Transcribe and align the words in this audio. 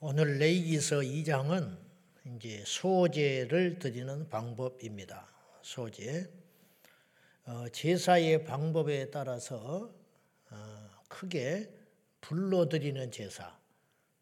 오늘 0.00 0.38
레이기서 0.38 0.98
2장은 0.98 1.76
이제 2.36 2.62
소제를 2.64 3.80
드리는 3.80 4.28
방법입니다. 4.28 5.26
소제. 5.60 6.30
어, 7.44 7.68
제사의 7.72 8.44
방법에 8.44 9.10
따라서 9.10 9.92
어, 10.50 10.90
크게 11.08 11.68
불로 12.20 12.68
드리는 12.68 13.10
제사 13.10 13.58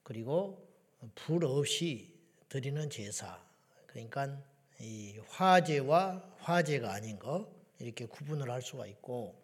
그리고 0.03 0.67
불 1.15 1.44
없이 1.44 2.11
드리는 2.49 2.88
제사 2.88 3.38
그러니까 3.87 4.35
이 4.81 5.19
화제와 5.29 6.37
화제가 6.38 6.90
아닌 6.90 7.19
거 7.19 7.53
이렇게 7.81 8.06
구분을 8.06 8.51
할 8.51 8.63
수가 8.63 8.87
있고 8.87 9.38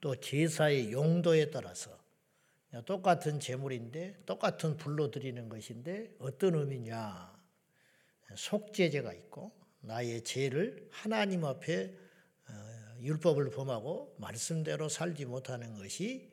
또 0.00 0.14
제사의 0.14 0.92
용도에 0.92 1.50
따라서 1.50 2.03
똑같은 2.82 3.40
제물인데 3.40 4.22
똑같은 4.26 4.76
불로 4.76 5.10
드리는 5.10 5.48
것인데 5.48 6.14
어떤 6.18 6.54
의미냐? 6.54 7.34
속죄제가 8.36 9.12
있고 9.12 9.52
나의 9.80 10.24
죄를 10.24 10.88
하나님 10.90 11.44
앞에 11.44 11.94
어, 12.48 12.96
율법을 13.00 13.50
범하고 13.50 14.16
말씀대로 14.18 14.88
살지 14.88 15.26
못하는 15.26 15.74
것이 15.74 16.32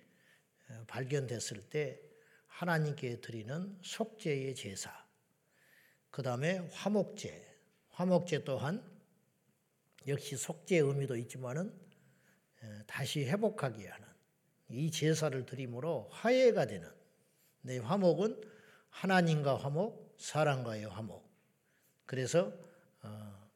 어, 0.69 0.83
발견됐을 0.87 1.69
때 1.69 2.01
하나님께 2.47 3.21
드리는 3.21 3.77
속죄의 3.81 4.55
제사. 4.55 4.91
그 6.09 6.21
다음에 6.21 6.59
화목제. 6.71 7.49
화목제 7.89 8.43
또한 8.43 8.83
역시 10.07 10.35
속죄 10.37 10.77
의미도 10.77 11.17
있지만은 11.17 11.77
어, 12.63 12.79
다시 12.87 13.25
회복하게 13.25 13.87
하는 13.87 14.10
이 14.71 14.91
제사를 14.91 15.45
드림으로 15.45 16.09
화해가 16.11 16.65
되는 16.65 16.89
내 17.61 17.77
화목은 17.77 18.41
하나님과 18.89 19.57
화목, 19.57 20.15
사람과의 20.17 20.85
화목. 20.85 21.29
그래서 22.05 22.53
어, 23.03 23.49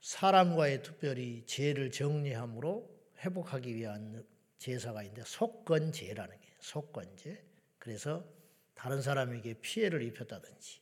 사람과의 0.00 0.82
특별히 0.82 1.44
죄를 1.46 1.90
정리함으로 1.90 2.90
회복하기 3.18 3.74
위한 3.74 4.26
제사가 4.58 5.02
있는데 5.02 5.22
속건제라는 5.26 6.40
게 6.40 6.56
속건제. 6.60 7.44
그래서 7.78 8.24
다른 8.74 9.00
사람에게 9.00 9.54
피해를 9.60 10.02
입혔다든지 10.02 10.80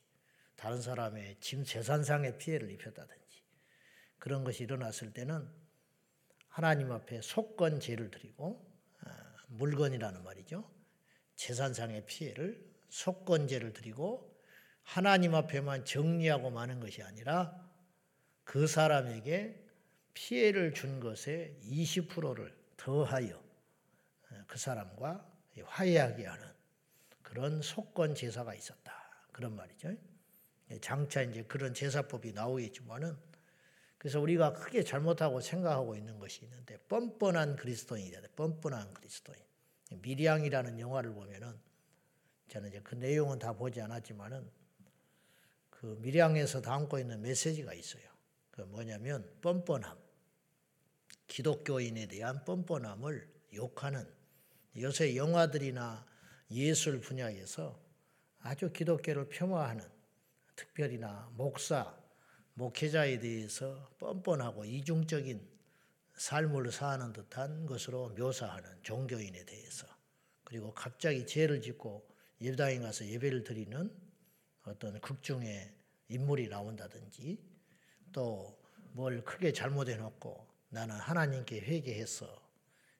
다른 0.55 0.81
사람의 0.81 1.37
짐 1.39 1.63
재산상의 1.63 2.37
피해를 2.37 2.71
입혔다든지 2.71 3.43
그런 4.19 4.43
것이 4.43 4.63
일어났을 4.63 5.13
때는 5.13 5.49
하나님 6.47 6.91
앞에 6.91 7.21
속건제를 7.21 8.11
드리고 8.11 8.72
물건이라는 9.53 10.23
말이죠. 10.23 10.69
재산상의 11.35 12.05
피해를 12.05 12.63
속건제를 12.89 13.73
드리고 13.73 14.39
하나님 14.83 15.33
앞에만 15.35 15.85
정리하고 15.85 16.49
마는 16.51 16.79
것이 16.79 17.01
아니라 17.01 17.59
그 18.43 18.67
사람에게 18.67 19.65
피해를 20.13 20.73
준 20.73 20.99
것의 20.99 21.57
20%를 21.63 22.55
더하여 22.77 23.41
그 24.47 24.57
사람과 24.57 25.31
화해하게 25.65 26.25
하는 26.25 26.47
그런 27.21 27.61
속건 27.61 28.15
제사가 28.15 28.53
있었다. 28.53 28.93
그런 29.31 29.55
말이죠. 29.55 29.95
장차 30.81 31.21
이제 31.21 31.43
그런 31.43 31.73
제사법이 31.73 32.33
나오겠지만은 32.33 33.17
그래서 34.03 34.19
우리가 34.19 34.51
크게 34.51 34.83
잘못하고 34.83 35.39
생각하고 35.39 35.95
있는 35.95 36.19
것이 36.19 36.43
있는데 36.43 36.75
뻔뻔한 36.89 37.55
그리스도인이다. 37.55 38.19
뻔뻔한 38.35 38.93
그리스도인. 38.93 39.39
미량이라는 39.93 40.77
영화를 40.77 41.13
보면은 41.13 41.57
저는 42.49 42.67
이제 42.67 42.81
그 42.83 42.95
내용은 42.95 43.39
다 43.39 43.53
보지 43.53 43.79
않았지만은 43.79 44.51
그 45.69 45.97
미량에서 46.01 46.61
담고 46.61 46.99
있는 46.99 47.21
메시지가 47.21 47.73
있어요. 47.73 48.03
그 48.51 48.63
뭐냐면 48.63 49.25
뻔뻔함. 49.41 49.97
기독교인에 51.27 52.07
대한 52.07 52.43
뻔뻔함을 52.43 53.25
욕하는 53.53 54.05
요새 54.75 55.15
영화들이나 55.15 56.05
예술 56.51 56.99
분야에서 56.99 57.79
아주 58.39 58.69
기독교를 58.73 59.29
폄하하는 59.29 59.89
특별히나 60.57 61.31
목사, 61.37 62.02
목회자에 62.55 63.19
대해서 63.19 63.89
뻔뻔하고 63.99 64.65
이중적인 64.65 65.47
삶을 66.15 66.71
사는 66.71 67.11
듯한 67.11 67.65
것으로 67.65 68.09
묘사하는 68.09 68.83
종교인에 68.83 69.45
대해서 69.45 69.87
그리고 70.43 70.73
갑자기 70.73 71.25
죄를 71.25 71.61
짓고 71.61 72.07
예배당에 72.41 72.79
가서 72.79 73.05
예배를 73.05 73.43
드리는 73.43 73.91
어떤 74.63 74.99
극중의 75.01 75.73
인물이 76.09 76.47
나온다든지 76.49 77.39
또 78.11 78.63
뭘 78.93 79.23
크게 79.23 79.51
잘못해 79.51 79.95
놓고 79.97 80.47
나는 80.69 80.95
하나님께 80.95 81.61
회개했어. 81.61 82.41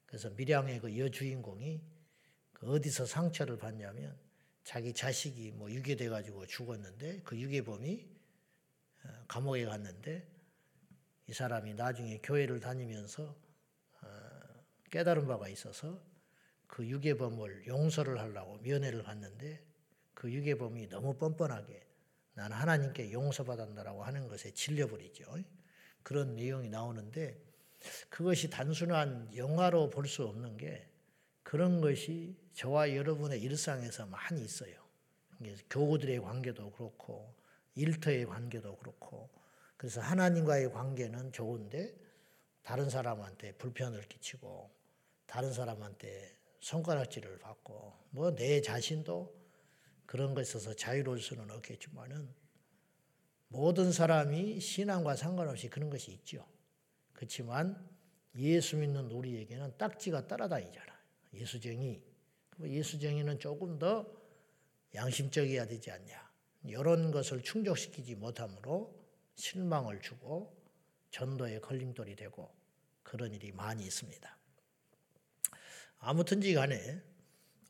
그래서 0.06 0.30
미량의 0.32 0.80
그 0.80 0.98
여주인공이 0.98 1.82
그 2.52 2.72
어디서 2.72 3.06
상처를 3.06 3.58
받냐면 3.58 4.18
자기 4.64 4.94
자식이 4.94 5.52
뭐 5.52 5.72
유괴돼 5.72 6.10
가지고 6.10 6.46
죽었는데 6.46 7.22
그 7.24 7.40
유괴범이 7.40 8.08
어, 8.08 8.13
감옥에 9.28 9.66
갔는데 9.66 10.28
이 11.28 11.34
사람이 11.34 11.74
나중에 11.74 12.20
교회를 12.22 12.60
다니면서 12.60 13.36
어, 14.02 14.08
깨달은 14.92 15.28
바가 15.28 15.48
있어서 15.50 16.02
그 16.68 16.88
유괴범을 16.88 17.68
용서를 17.68 18.20
하려고 18.20 18.58
면회를 18.58 19.04
갔는데 19.04 19.64
그 20.14 20.32
유괴범이 20.32 20.90
너무 20.90 21.18
뻔뻔하게 21.18 21.86
나는 22.34 22.58
하나님께 22.58 23.12
용서받았다라고 23.12 24.04
하는 24.04 24.28
것에 24.28 24.52
질려버리죠. 24.52 25.36
그런 26.02 26.36
내용이 26.36 26.70
나오는데 26.70 27.40
그것이 28.10 28.50
단순한 28.50 29.36
영화로 29.36 29.90
볼 29.90 30.08
수 30.08 30.26
없는 30.26 30.58
게 30.58 30.90
그런 31.44 31.82
것이 31.82 32.36
저와 32.54 32.96
여러분의 32.96 33.42
일상에서 33.42 34.06
많이 34.08 34.44
있어요. 34.44 34.82
교우들의 35.70 36.22
관계도 36.22 36.72
그렇고 36.72 37.36
일터의 37.76 38.26
관계도 38.26 38.78
그렇고 38.78 39.30
그래서 39.78 40.02
하나님과의 40.02 40.72
관계는 40.72 41.32
좋은데 41.32 41.96
다른 42.62 42.90
사람한테 42.90 43.54
불편을 43.54 44.02
끼치고 44.04 44.72
다른 45.26 45.52
사람한테 45.52 46.38
손가락질을 46.60 47.40
받고 47.40 47.94
뭐 48.12 48.36
내 48.36 48.62
자신도 48.62 49.44
그런 50.06 50.34
것에 50.34 50.50
있어서 50.50 50.74
자유로울 50.74 51.20
수는 51.20 51.50
없겠지만은 51.52 52.30
모든 53.48 53.92
사람이 53.92 54.60
신앙과 54.60 55.16
상관없이 55.16 55.70
그런 55.70 55.90
것이 55.90 56.12
있죠. 56.12 56.48
그렇지만 57.14 57.90
예수 58.36 58.78
믿는 58.78 59.12
우리에게는 59.12 59.78
딱지가 59.78 60.28
따라다니잖아. 60.28 60.94
예수쟁이. 61.34 62.02
예수쟁이는 62.62 63.40
조금 63.40 63.78
더 63.78 64.06
양심적이어야 64.96 65.68
되지 65.68 65.92
않냐. 65.92 66.23
이런 66.64 67.12
것을 67.12 67.42
충족시키지 67.44 68.16
못하므로 68.16 68.98
실망을 69.36 70.02
주고 70.02 70.56
전도의 71.12 71.62
걸림돌이 71.62 72.16
되고 72.16 72.54
그런 73.04 73.34
일이 73.34 73.52
많이 73.52 73.84
있습니다. 73.84 74.38
아무튼지 76.00 76.54
간에 76.54 77.02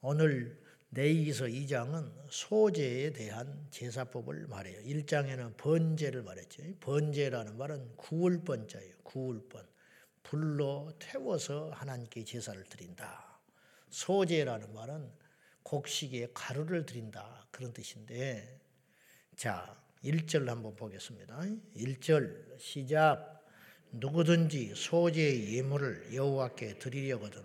오늘 0.02 0.62
내이기서 0.90 1.46
2장은 1.46 2.12
소제에 2.30 3.14
대한 3.14 3.68
제사법을 3.72 4.48
말해요. 4.48 4.80
1장에는 4.82 5.58
번제를 5.58 6.22
말했죠. 6.22 6.64
번제라는 6.80 7.58
말은 7.58 7.96
구울 7.98 8.44
번자예요. 8.44 8.96
구울 9.03 9.48
번. 9.50 9.68
불로 10.22 10.92
태워서 11.00 11.72
하나님께 11.72 12.24
제사를 12.24 12.64
드린다. 12.66 13.40
소제라는 13.90 14.74
말은 14.74 15.12
곡식에 15.64 16.30
가루를 16.34 16.86
드린다. 16.86 17.48
그런 17.52 17.74
뜻인데 17.74 18.59
자, 19.35 19.76
1절 20.03 20.47
한번 20.47 20.76
보겠습니다. 20.76 21.41
1절 21.76 22.59
시작 22.59 23.44
누구든지 23.91 24.74
소재의 24.76 25.56
예물을 25.56 26.14
여호와께 26.14 26.80
드리려거든 26.80 27.41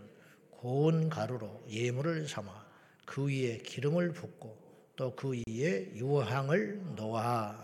고운 0.51 1.09
가루로 1.09 1.65
예물을 1.69 2.27
삼아 2.29 2.67
그 3.05 3.27
위에 3.27 3.59
기름을 3.59 4.13
붓고 4.13 4.69
또 4.97 5.15
그 5.15 5.31
위에 5.31 5.93
유황을 5.95 6.97
놓아 6.97 7.57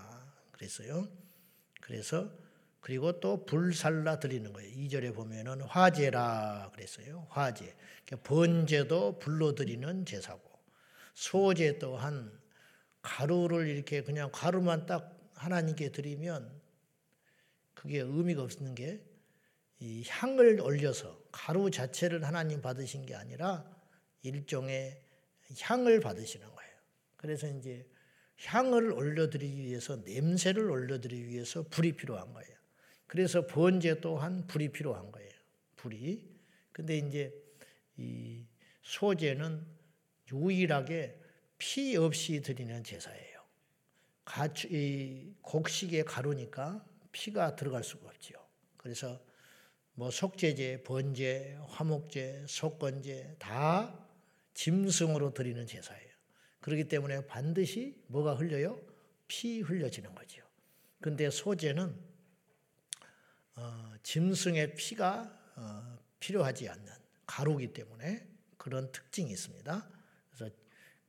그랬어요. 0.52 1.08
그래서 1.80 2.30
그리고 2.80 3.18
또 3.18 3.44
불살라 3.44 4.20
드리는 4.20 4.52
거예요. 4.52 4.70
2절에 4.70 5.14
보면은 5.14 5.62
화제라 5.62 6.70
그랬어요. 6.72 7.26
화제. 7.30 7.74
그러니까 8.04 8.28
번제도 8.28 9.18
불로 9.18 9.54
드리는 9.54 10.04
제사고 10.04 10.40
소제 11.14 11.78
또한 11.78 12.30
가루를 13.04 13.68
이렇게 13.68 14.02
그냥 14.02 14.30
가루만 14.32 14.86
딱 14.86 15.16
하나님께 15.34 15.92
드리면 15.92 16.60
그게 17.74 18.00
의미가 18.00 18.42
없는 18.42 18.74
게 18.74 19.14
이 19.84 20.02
향을 20.06 20.62
올려서 20.62 21.20
가루 21.30 21.70
자체를 21.70 22.24
하나님 22.24 22.62
받으신 22.62 23.04
게 23.04 23.14
아니라 23.14 23.70
일종의 24.22 24.98
향을 25.60 26.00
받으시는 26.00 26.46
거예요. 26.46 26.72
그래서 27.16 27.46
이제 27.48 27.86
향을 28.44 28.92
올려드리기 28.92 29.62
위해서 29.62 29.96
냄새를 29.96 30.70
올려드리기 30.70 31.28
위해서 31.28 31.62
불이 31.64 31.96
필요한 31.96 32.32
거예요. 32.32 32.56
그래서 33.06 33.46
번제 33.46 34.00
또한 34.00 34.46
불이 34.46 34.70
필요한 34.70 35.12
거예요. 35.12 35.30
불이. 35.76 36.34
근데 36.72 36.96
이제 36.96 37.34
이 37.98 38.46
소제는 38.82 39.66
유일하게 40.32 41.20
피 41.58 41.96
없이 41.96 42.40
드리는 42.40 42.82
제사예요. 42.82 43.40
가축, 44.24 44.72
이 44.72 45.34
곡식의 45.42 46.04
가루니까 46.04 46.84
피가 47.12 47.56
들어갈 47.56 47.84
수가 47.84 48.08
없지요. 48.08 48.38
그래서 48.76 49.20
뭐 49.94 50.10
속죄제, 50.10 50.82
번제, 50.82 51.58
화목제, 51.68 52.46
속건제 52.48 53.36
다 53.38 54.06
짐승으로 54.54 55.34
드리는 55.34 55.66
제사예요. 55.66 56.10
그렇기 56.60 56.88
때문에 56.88 57.26
반드시 57.26 58.02
뭐가 58.08 58.34
흘려요? 58.34 58.80
피 59.28 59.60
흘려지는 59.60 60.14
거죠. 60.14 60.42
근데 61.00 61.30
소제는 61.30 61.94
어, 63.56 63.94
짐승의 64.02 64.74
피가 64.74 65.40
어, 65.56 65.98
필요하지 66.18 66.68
않는 66.68 66.92
가루기 67.26 67.72
때문에 67.72 68.26
그런 68.56 68.90
특징이 68.90 69.30
있습니다. 69.30 69.93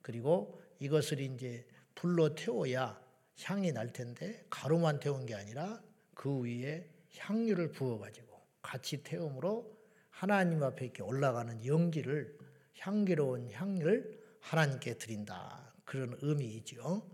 그리고 0.05 0.61
이것을 0.77 1.19
이제 1.19 1.65
불로 1.95 2.35
태워야 2.35 3.01
향이 3.41 3.71
날 3.71 3.91
텐데 3.91 4.45
가루만 4.51 4.99
태운 4.99 5.25
게 5.25 5.33
아니라 5.33 5.81
그 6.13 6.41
위에 6.41 6.87
향유를 7.17 7.71
부어 7.71 7.97
가지고 7.97 8.39
같이 8.61 9.01
태움으로 9.03 9.75
하나님 10.11 10.61
앞에 10.61 10.85
이렇게 10.85 11.01
올라가는 11.01 11.65
연기를 11.65 12.37
향기로운 12.77 13.49
향을 13.49 14.21
하나님께 14.41 14.99
드린다. 14.99 15.73
그런 15.85 16.15
의미이죠. 16.21 17.09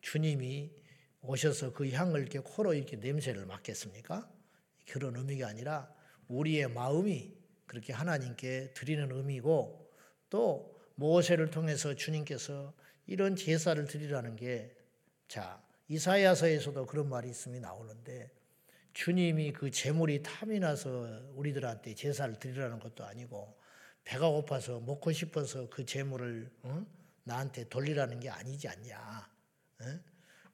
주님이 0.00 0.70
오셔서 1.22 1.72
그 1.72 1.90
향을 1.90 2.20
이렇게 2.20 2.38
코로 2.38 2.72
이렇게 2.74 2.98
냄새를 2.98 3.46
맡겠습니까? 3.46 4.30
그런 4.88 5.16
의미가 5.16 5.48
아니라 5.48 5.92
우리의 6.28 6.68
마음이 6.68 7.36
그렇게 7.66 7.92
하나님께 7.92 8.74
드리는 8.74 9.10
의미고 9.10 9.90
또 10.30 10.77
모세를 10.98 11.50
통해서 11.50 11.94
주님께서 11.94 12.74
이런 13.06 13.36
제사를 13.36 13.82
드리라는 13.86 14.34
게 14.34 14.74
자, 15.28 15.62
이사야서에서도 15.86 16.86
그런 16.86 17.08
말이 17.08 17.30
있음이 17.30 17.60
나오는데 17.60 18.30
주님이 18.94 19.52
그 19.52 19.70
재물이 19.70 20.22
탐이 20.24 20.58
나서 20.58 20.90
우리들한테 21.34 21.94
제사를 21.94 22.34
드리라는 22.40 22.80
것도 22.80 23.04
아니고 23.04 23.56
배가 24.04 24.28
고파서 24.28 24.80
먹고 24.80 25.12
싶어서 25.12 25.68
그 25.70 25.86
재물을 25.86 26.50
어? 26.62 26.84
나한테 27.22 27.68
돌리라는 27.68 28.18
게 28.18 28.28
아니지 28.28 28.66
않냐. 28.66 29.28
어? 29.80 29.84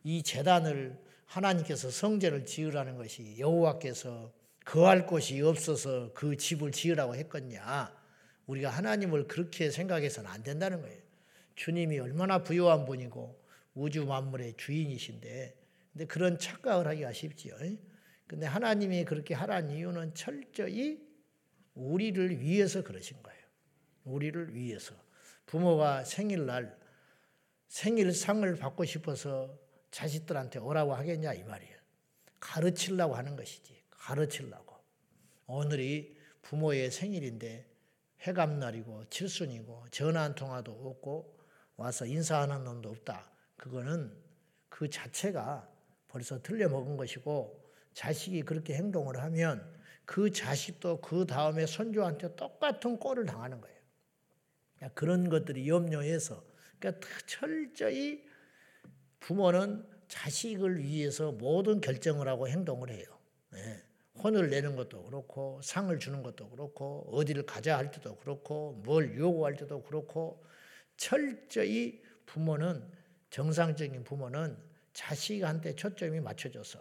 이 0.02 0.22
재단을 0.22 1.02
하나님께서 1.24 1.90
성전을 1.90 2.44
지으라는 2.44 2.96
것이 2.96 3.36
여호와께서 3.38 4.30
거할 4.66 5.06
곳이 5.06 5.40
없어서 5.40 6.12
그 6.12 6.36
집을 6.36 6.70
지으라고 6.72 7.14
했겠냐. 7.14 8.03
우리가 8.46 8.70
하나님을 8.70 9.26
그렇게 9.26 9.70
생각해서는 9.70 10.30
안 10.30 10.42
된다는 10.42 10.82
거예요. 10.82 11.00
주님이 11.54 11.98
얼마나 11.98 12.42
부유한 12.42 12.84
분이고 12.84 13.42
우주 13.74 14.04
만물의 14.04 14.54
주인이신데 14.56 15.56
근데 15.92 16.06
그런 16.06 16.38
착각을 16.38 16.86
하기가 16.88 17.12
쉽지요. 17.12 17.56
근데 18.26 18.46
하나님이 18.46 19.04
그렇게 19.04 19.34
하라는 19.34 19.76
이유는 19.76 20.14
철저히 20.14 21.00
우리를 21.74 22.40
위해서 22.40 22.82
그러신 22.82 23.22
거예요. 23.22 23.40
우리를 24.04 24.54
위해서. 24.54 24.94
부모가 25.46 26.04
생일날 26.04 26.76
생일상을 27.68 28.56
받고 28.56 28.84
싶어서 28.84 29.58
자식들한테 29.90 30.58
오라고 30.58 30.94
하겠냐 30.94 31.34
이 31.34 31.42
말이에요. 31.44 31.76
가르치려고 32.40 33.14
하는 33.14 33.36
것이지. 33.36 33.82
가르치려고. 33.90 34.76
오늘이 35.46 36.16
부모의 36.42 36.90
생일인데 36.90 37.66
해감날이고 38.26 39.04
칠순이고 39.10 39.86
전화 39.90 40.22
한 40.22 40.34
통화도 40.34 40.72
없고 40.72 41.38
와서 41.76 42.06
인사하는 42.06 42.64
놈도 42.64 42.90
없다. 42.90 43.30
그거는 43.56 44.16
그 44.68 44.88
자체가 44.88 45.68
벌써 46.08 46.40
틀려먹은 46.42 46.96
것이고 46.96 47.72
자식이 47.92 48.42
그렇게 48.42 48.74
행동을 48.74 49.20
하면 49.20 49.74
그 50.04 50.30
자식도 50.30 51.00
그 51.00 51.26
다음에 51.26 51.66
손주한테 51.66 52.34
똑같은 52.36 52.98
꼴을 52.98 53.26
당하는 53.26 53.60
거예요. 53.60 53.78
그러니까 54.76 54.94
그런 55.00 55.28
것들이 55.28 55.68
염려해서 55.68 56.44
그러니까 56.78 57.06
철저히 57.26 58.24
부모는 59.20 59.86
자식을 60.08 60.82
위해서 60.82 61.32
모든 61.32 61.80
결정을 61.80 62.28
하고 62.28 62.48
행동을 62.48 62.90
해요. 62.90 63.06
네. 63.50 63.83
혼을 64.22 64.50
내는 64.50 64.76
것도 64.76 65.04
그렇고 65.04 65.60
상을 65.62 65.96
주는 65.98 66.22
것도 66.22 66.48
그렇고 66.50 67.08
어디를 67.12 67.46
가자 67.46 67.76
할 67.76 67.90
때도 67.90 68.16
그렇고 68.16 68.80
뭘 68.84 69.16
요구할 69.18 69.56
때도 69.56 69.82
그렇고 69.82 70.44
철저히 70.96 72.02
부모는 72.26 72.90
정상적인 73.30 74.04
부모는 74.04 74.56
자식한테 74.92 75.74
초점이 75.74 76.20
맞춰져서 76.20 76.80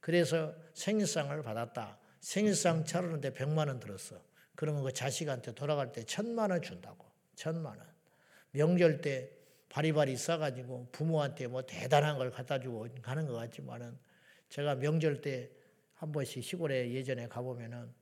그래서 0.00 0.54
생일상을 0.74 1.42
받았다. 1.42 1.98
생일상 2.20 2.84
차리는데 2.84 3.32
100만 3.32 3.66
원 3.66 3.80
들었어. 3.80 4.22
그러면 4.54 4.84
그 4.84 4.92
자식한테 4.92 5.52
돌아갈 5.54 5.90
때 5.90 6.04
천만 6.04 6.50
원 6.50 6.62
준다고. 6.62 7.06
천만 7.34 7.78
원. 7.78 7.86
명절 8.52 9.00
때 9.00 9.30
바리바리 9.68 10.16
싸가지고 10.16 10.90
부모한테 10.92 11.48
뭐 11.48 11.62
대단한 11.62 12.18
걸 12.18 12.30
갖다 12.30 12.60
주고 12.60 12.86
가는 13.02 13.26
것 13.26 13.34
같지만은 13.34 13.98
제가 14.48 14.76
명절 14.76 15.20
때 15.22 15.50
한 15.96 16.12
번씩 16.12 16.42
시골에 16.42 16.92
예전에 16.92 17.28
가보면은 17.28 17.92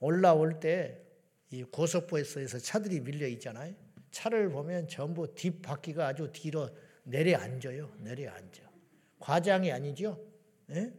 올라올 0.00 0.58
때 0.58 1.08
이 1.50 1.62
고속버스에서 1.64 2.58
차들이 2.58 3.00
밀려 3.00 3.26
있잖아요. 3.28 3.74
차를 4.10 4.50
보면 4.50 4.88
전부 4.88 5.34
뒷바퀴가 5.34 6.06
아주 6.06 6.30
뒤로 6.32 6.68
내려앉아요. 7.04 7.90
내려앉아. 8.00 8.70
과장이 9.18 9.72
아니죠. 9.72 10.22
예? 10.70 10.92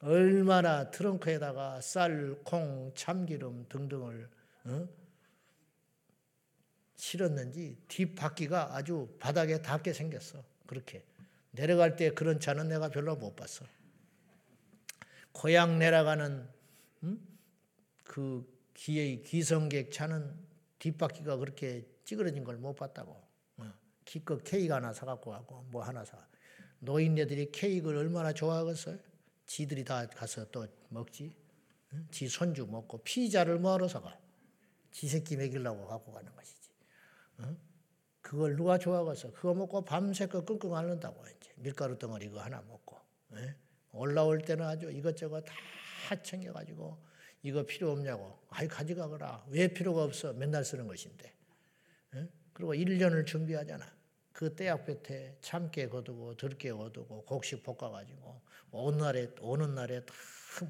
얼마나 0.00 0.90
트렁크에다가 0.90 1.80
쌀, 1.80 2.36
콩, 2.44 2.92
참기름 2.94 3.66
등등을 3.68 4.28
어? 4.64 4.88
실었는지 6.96 7.78
뒷바퀴가 7.88 8.76
아주 8.76 9.16
바닥에 9.18 9.62
닿게 9.62 9.92
생겼어. 9.94 10.44
그렇게. 10.66 11.04
내려갈 11.52 11.96
때 11.96 12.10
그런 12.10 12.38
차는 12.38 12.68
내가 12.68 12.90
별로 12.90 13.16
못 13.16 13.34
봤어. 13.34 13.64
고향 15.36 15.78
내려가는 15.78 16.48
음? 17.02 17.38
그 18.04 18.50
기의 18.72 19.22
기성객 19.22 19.92
차는 19.92 20.34
뒷바퀴가 20.78 21.36
그렇게 21.36 21.86
찌그러진 22.04 22.42
걸 22.42 22.56
못 22.56 22.74
봤다고. 22.74 23.22
어. 23.58 23.72
기껏 24.06 24.42
케이크 24.42 24.72
하나 24.72 24.92
사갖고 24.94 25.30
가고 25.30 25.62
뭐 25.70 25.82
하나 25.82 26.04
사. 26.06 26.16
노인네들이 26.78 27.52
케이크를 27.52 27.98
얼마나 27.98 28.32
좋아하겠어요? 28.32 28.98
지들이 29.46 29.84
다 29.84 30.06
가서 30.06 30.50
또 30.50 30.66
먹지. 30.88 31.36
응? 31.92 32.08
지 32.10 32.28
손주 32.28 32.66
먹고 32.66 32.98
피자를 33.02 33.58
뭐하러 33.58 33.88
사가? 33.88 34.18
지 34.90 35.06
새끼 35.08 35.36
먹이려고 35.36 35.86
갖고 35.86 36.12
가는 36.12 36.34
것이지. 36.34 36.70
응? 37.40 37.58
그걸 38.22 38.56
누가 38.56 38.78
좋아하겠어? 38.78 39.32
그거 39.32 39.52
먹고 39.52 39.84
밤새껏 39.84 40.46
끙끙 40.46 40.74
앓는다고 40.74 41.22
이제 41.28 41.52
밀가루 41.56 41.98
덩어리 41.98 42.28
그거 42.28 42.40
하나 42.40 42.62
먹고 42.62 42.98
응? 43.32 43.54
올라올 43.96 44.40
때는 44.42 44.64
아주 44.66 44.90
이것저것 44.90 45.42
다 45.42 46.22
챙겨가지고 46.22 46.96
이거 47.42 47.64
필요 47.64 47.92
없냐고. 47.92 48.38
아이 48.50 48.66
가져가거라. 48.68 49.46
왜 49.48 49.68
필요가 49.68 50.02
없어? 50.04 50.32
맨날 50.32 50.64
쓰는 50.64 50.86
것인데. 50.86 51.34
그리고 52.52 52.74
1년을 52.74 53.26
준비하잖아. 53.26 53.84
그 54.32 54.54
때약볕에 54.54 55.38
참깨 55.40 55.88
거두고 55.88 56.36
들깨 56.36 56.72
거두고 56.72 57.24
곡식 57.24 57.62
볶아가지고 57.62 58.40
오는 58.70 58.98
날에 58.98 59.30
오는 59.40 59.74
날에 59.74 60.04
다 60.04 60.14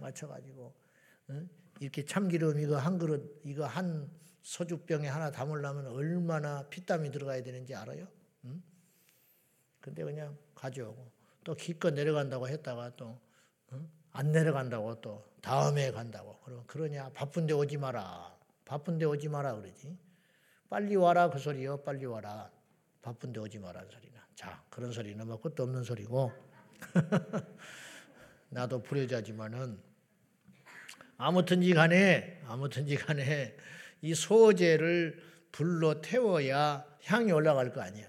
맞춰가지고 0.01 0.75
응? 1.31 1.49
이렇게 1.81 2.05
참기름 2.05 2.61
이거 2.61 2.77
한 2.77 2.99
그릇 2.99 3.41
이거 3.45 3.67
한 3.67 4.11
소주병에 4.43 5.09
하나 5.09 5.31
담으려면 5.31 5.89
얼마나 5.89 6.69
피땀이 6.69 7.11
들어가야 7.11 7.43
되는지 7.43 7.75
알아요? 7.75 8.07
응? 8.45 8.63
근데 9.81 10.05
그냥 10.05 10.37
가져오고 10.55 11.11
또 11.47 11.55
기껏 11.55 11.95
내려간다고 11.95 12.49
했다가 12.49 12.97
또안 12.97 13.19
응? 13.75 14.33
내려간다고 14.33 15.01
또 15.01 15.25
다음에 15.41 15.93
간다고 15.93 16.41
그러 16.41 16.65
그러냐 16.67 17.11
바쁜데 17.11 17.55
오지 17.55 17.77
마라 17.77 18.37
바쁜데 18.65 19.05
오지 19.05 19.29
마라 19.29 19.55
그러지 19.55 19.97
빨리 20.69 20.97
와라 20.97 21.31
그 21.31 21.39
소리요 21.39 21.85
빨리 21.85 22.05
와라 22.05 22.51
바쁜데 23.07 23.39
오지 23.39 23.61
말라는 23.61 23.89
소리나. 23.89 24.27
자, 24.35 24.61
그런 24.69 24.91
소리는 24.91 25.25
뭐 25.25 25.41
끝도 25.41 25.63
없는 25.63 25.85
소리고. 25.85 26.33
나도 28.51 28.83
불효자지만은 28.83 29.79
아무튼지 31.17 31.73
간에 31.73 32.43
아무튼지 32.47 32.97
간에 32.97 33.57
이 34.03 34.13
소재를 34.13 35.23
불로 35.53 36.01
태워야 36.01 36.85
향이 37.05 37.31
올라갈 37.31 37.73
거 37.73 37.81
아니야. 37.81 38.09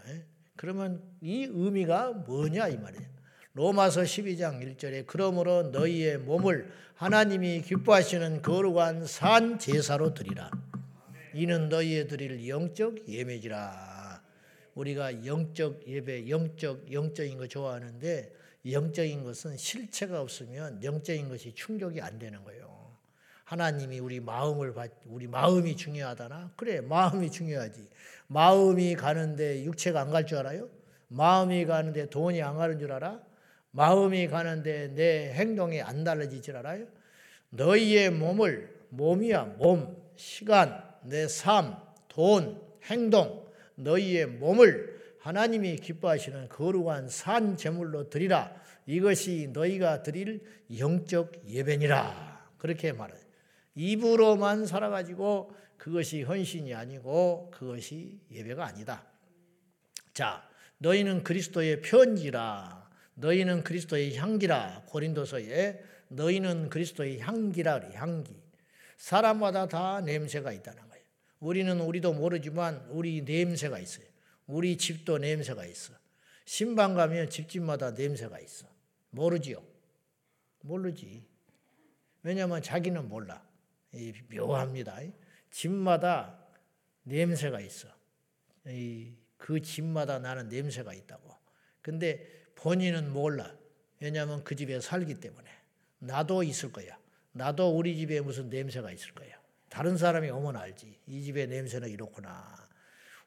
그러면 0.56 1.04
이 1.22 1.44
의미가 1.44 2.14
뭐냐 2.14 2.70
이 2.70 2.78
말이에요. 2.78 3.17
로마서 3.62 4.02
12장 4.04 4.62
1절에 4.62 5.06
그러므로 5.08 5.64
너희의 5.64 6.20
몸을 6.20 6.72
하나님이 6.94 7.64
기뻐하시는 7.64 8.44
거룩한 8.44 9.08
산 9.08 9.58
제사로 9.58 10.14
드리라. 10.14 10.52
이는 11.34 11.68
너희의 11.68 12.08
드릴 12.08 12.48
영적 12.48 13.10
예배지라. 13.10 14.22
우리가 14.76 15.26
영적 15.26 15.88
예배, 15.88 16.30
영적 16.30 16.94
영적인 16.94 17.40
거 17.40 17.48
좋아하는데 17.48 18.32
영적인 18.72 19.24
것은 19.24 19.58
실체가 19.58 20.22
없으면 20.22 20.84
영적인 20.84 21.28
것이 21.28 21.52
충족이 21.56 22.00
안 22.00 22.20
되는 22.20 22.44
거예요. 22.44 22.96
하나님이 23.44 23.98
우리 23.98 24.20
마음을 24.20 24.72
우리 25.06 25.26
마음이 25.26 25.76
중요하다나 25.76 26.52
그래 26.56 26.80
마음이 26.82 27.32
중요하지. 27.32 27.88
마음이 28.28 28.94
가는데 28.94 29.64
육체가 29.64 30.00
안 30.02 30.12
갈 30.12 30.28
줄 30.28 30.38
알아요? 30.38 30.70
마음이 31.08 31.66
가는데 31.66 32.08
돈이 32.12 32.40
안 32.44 32.56
가는 32.58 32.78
줄 32.78 32.92
알아? 32.92 33.26
마음이 33.78 34.28
가는데 34.28 34.88
내 34.96 35.32
행동이 35.34 35.84
안 35.84 36.04
달라질 36.04 36.42
줄 36.42 36.58
알아요? 36.58 36.88
너희의 37.52 38.10
몸을 38.10 38.76
몸이야 38.90 39.44
몸, 39.60 39.96
시간, 40.16 40.84
내 41.04 41.28
삶, 41.28 41.78
돈, 42.08 42.60
행동, 42.86 43.46
너희의 43.76 44.26
몸을 44.26 44.98
하나님이 45.20 45.76
기뻐하시는 45.76 46.50
거룩한 46.50 47.10
산 47.10 47.56
제물로 47.56 48.10
드리라. 48.10 48.52
이것이 48.88 49.52
너희가 49.54 50.02
드릴 50.02 50.42
영적 50.76 51.44
예배니라. 51.48 52.56
그렇게 52.58 52.94
말해요. 52.94 53.20
입으로만 53.76 54.66
살아가지고 54.66 55.54
그것이 55.78 56.24
헌신이 56.24 56.74
아니고 56.74 57.52
그것이 57.54 58.20
예배가 58.32 58.66
아니다. 58.66 59.06
자, 60.14 60.50
너희는 60.80 61.22
그리스도의 61.22 61.82
편지라. 61.82 62.77
너희는 63.18 63.64
그리스도의 63.64 64.16
향기라. 64.16 64.84
고린도서에 64.88 65.84
너희는 66.10 66.70
그리스도의 66.70 67.20
향기라. 67.20 67.90
향기. 67.94 68.36
사람마다 68.98 69.68
다 69.68 70.02
냄새가 70.02 70.52
있다는 70.52 70.88
거예요. 70.88 71.04
우리는 71.40 71.80
우리도 71.80 72.14
모르지만 72.14 72.86
우리 72.90 73.22
냄새가 73.22 73.80
있어요. 73.80 74.06
우리 74.46 74.78
집도 74.78 75.18
냄새가 75.18 75.66
있어. 75.66 75.94
신방 76.46 76.94
가면 76.94 77.30
집집마다 77.30 77.92
냄새가 77.92 78.40
있어. 78.40 78.68
모르지요? 79.10 79.64
모르지. 80.62 81.26
왜냐하면 82.24 82.62
자기는 82.62 83.08
몰라. 83.10 83.46
묘합니다. 84.32 85.00
집마다 85.50 86.40
냄새가 87.04 87.60
있어. 87.62 87.88
그 89.38 89.62
집마다 89.62 90.20
나는 90.20 90.50
냄새가 90.50 90.94
있다고. 90.94 91.36
근데 91.82 92.47
본인은 92.58 93.12
몰라. 93.12 93.56
왜냐하면 94.00 94.44
그 94.44 94.56
집에 94.56 94.80
살기 94.80 95.20
때문에. 95.20 95.50
나도 96.00 96.44
있을 96.44 96.72
거야. 96.72 96.98
나도 97.32 97.76
우리 97.76 97.96
집에 97.96 98.20
무슨 98.22 98.50
냄새가 98.50 98.92
있을 98.92 99.14
거야. 99.14 99.36
다른 99.70 99.98
사람이 99.98 100.30
오면 100.30 100.56
알지. 100.56 101.00
이 101.08 101.24
집의 101.24 101.48
냄새는 101.48 101.90
이렇구나. 101.90 102.68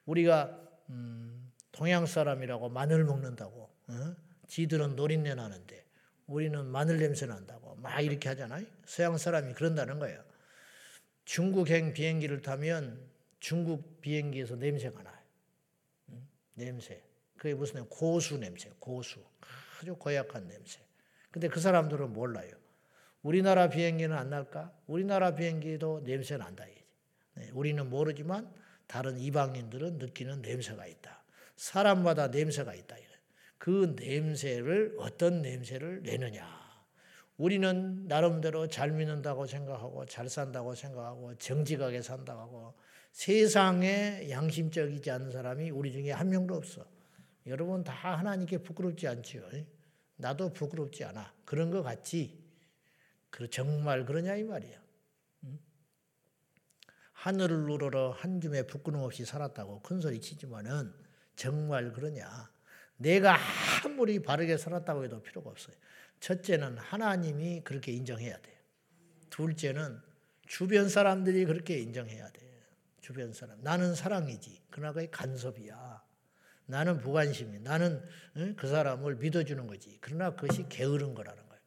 우리가 0.07 0.61
음, 0.91 1.53
동양 1.73 2.07
사람이라고 2.07 2.69
마늘 2.69 3.05
먹는다고. 3.05 3.71
어? 3.89 4.17
지들은 4.49 4.97
노린내 4.97 5.35
나는데 5.35 5.85
우리는 6.27 6.65
마늘 6.67 6.99
냄새 6.99 7.27
난다고 7.27 7.77
막 7.77 8.01
이렇게 8.01 8.29
하잖아요. 8.31 8.67
서양 8.85 9.17
사람이 9.17 9.55
그런다는 9.55 9.99
거예요. 9.99 10.23
중국행 11.25 11.93
비행기를 11.93 12.43
타면 12.43 13.09
중국 13.39 14.01
비행기에서 14.01 14.57
냄새가 14.57 15.03
나요. 15.03 15.17
냄새. 16.55 17.03
그게 17.41 17.55
무슨 17.55 17.87
고수 17.87 18.37
냄새, 18.37 18.71
고수. 18.79 19.19
아주 19.81 19.97
고약한 19.97 20.47
냄새. 20.47 20.79
근데 21.31 21.49
그 21.49 21.59
사람들은 21.59 22.13
몰라요. 22.13 22.51
우리나라 23.23 23.71
비행기는 23.71 24.15
안 24.15 24.29
날까? 24.29 24.71
우리나라 24.87 25.35
비행기도 25.35 26.03
냄새 26.05 26.37
난다. 26.37 26.67
네, 27.33 27.51
우리는 27.55 27.89
모르지만 27.89 28.53
다른 28.87 29.19
이방인들은 29.19 29.97
느끼는 29.97 30.43
냄새가 30.43 30.87
있다. 30.87 31.25
사람마다 31.57 32.29
냄새가 32.29 32.75
있다. 32.75 32.97
그 33.57 33.95
냄새를 33.99 34.97
어떤 34.99 35.41
냄새를 35.41 36.03
내느냐. 36.03 36.47
우리는 37.39 38.07
나름대로 38.07 38.69
잘 38.69 38.91
믿는다고 38.93 39.47
생각하고 39.47 40.05
잘 40.05 40.29
산다고 40.29 40.75
생각하고 40.75 41.35
정직하게 41.37 42.03
산다고 42.03 42.41
하고 42.43 42.75
세상에 43.13 44.29
양심적이지 44.29 45.11
않은 45.11 45.31
사람이 45.31 45.71
우리 45.71 45.91
중에 45.91 46.11
한 46.11 46.29
명도 46.29 46.55
없어. 46.55 47.00
여러분 47.51 47.83
다 47.83 47.93
하나님께 47.93 48.59
부끄럽지 48.59 49.09
않지요. 49.09 49.43
나도 50.17 50.53
부끄럽지 50.53 51.05
않아. 51.05 51.35
그런 51.45 51.71
것 51.71 51.83
같지. 51.83 52.49
그 53.29 53.51
정말 53.51 54.07
그러냐 54.07 54.37
이 54.37 54.45
말이야. 54.45 54.81
하늘을 57.13 57.69
우러러 57.69 58.13
한 58.13 58.41
줌의 58.41 58.67
부끄럼 58.67 59.03
없이 59.03 59.27
살았다고 59.27 59.83
큰 59.83 60.01
소리 60.01 60.21
치지만은 60.21 60.95
정말 61.37 61.93
그러냐. 61.93 62.51
내가 62.97 63.37
아무리 63.85 64.23
바르게 64.23 64.57
살았다고 64.57 65.05
해도 65.05 65.21
필요가 65.23 65.51
없어요. 65.51 65.77
첫째는 66.21 66.79
하나님이 66.79 67.63
그렇게 67.65 67.93
인정해야 67.93 68.41
돼요. 68.41 68.57
둘째는 69.31 70.01
주변 70.47 70.89
사람들이 70.89 71.45
그렇게 71.47 71.79
인정해야 71.79 72.31
돼요. 72.31 72.51
주변 73.01 73.33
사람. 73.33 73.61
나는 73.63 73.95
사랑이지. 73.95 74.63
그게 74.71 75.11
간섭이야. 75.11 76.10
나는 76.71 76.99
부관심이. 76.99 77.59
나는 77.61 78.03
그 78.57 78.69
사람을 78.69 79.17
믿어주는 79.17 79.67
거지. 79.67 79.99
그러나 80.01 80.35
그것이 80.35 80.67
게으른 80.69 81.15
거라는 81.15 81.43
거예요. 81.47 81.61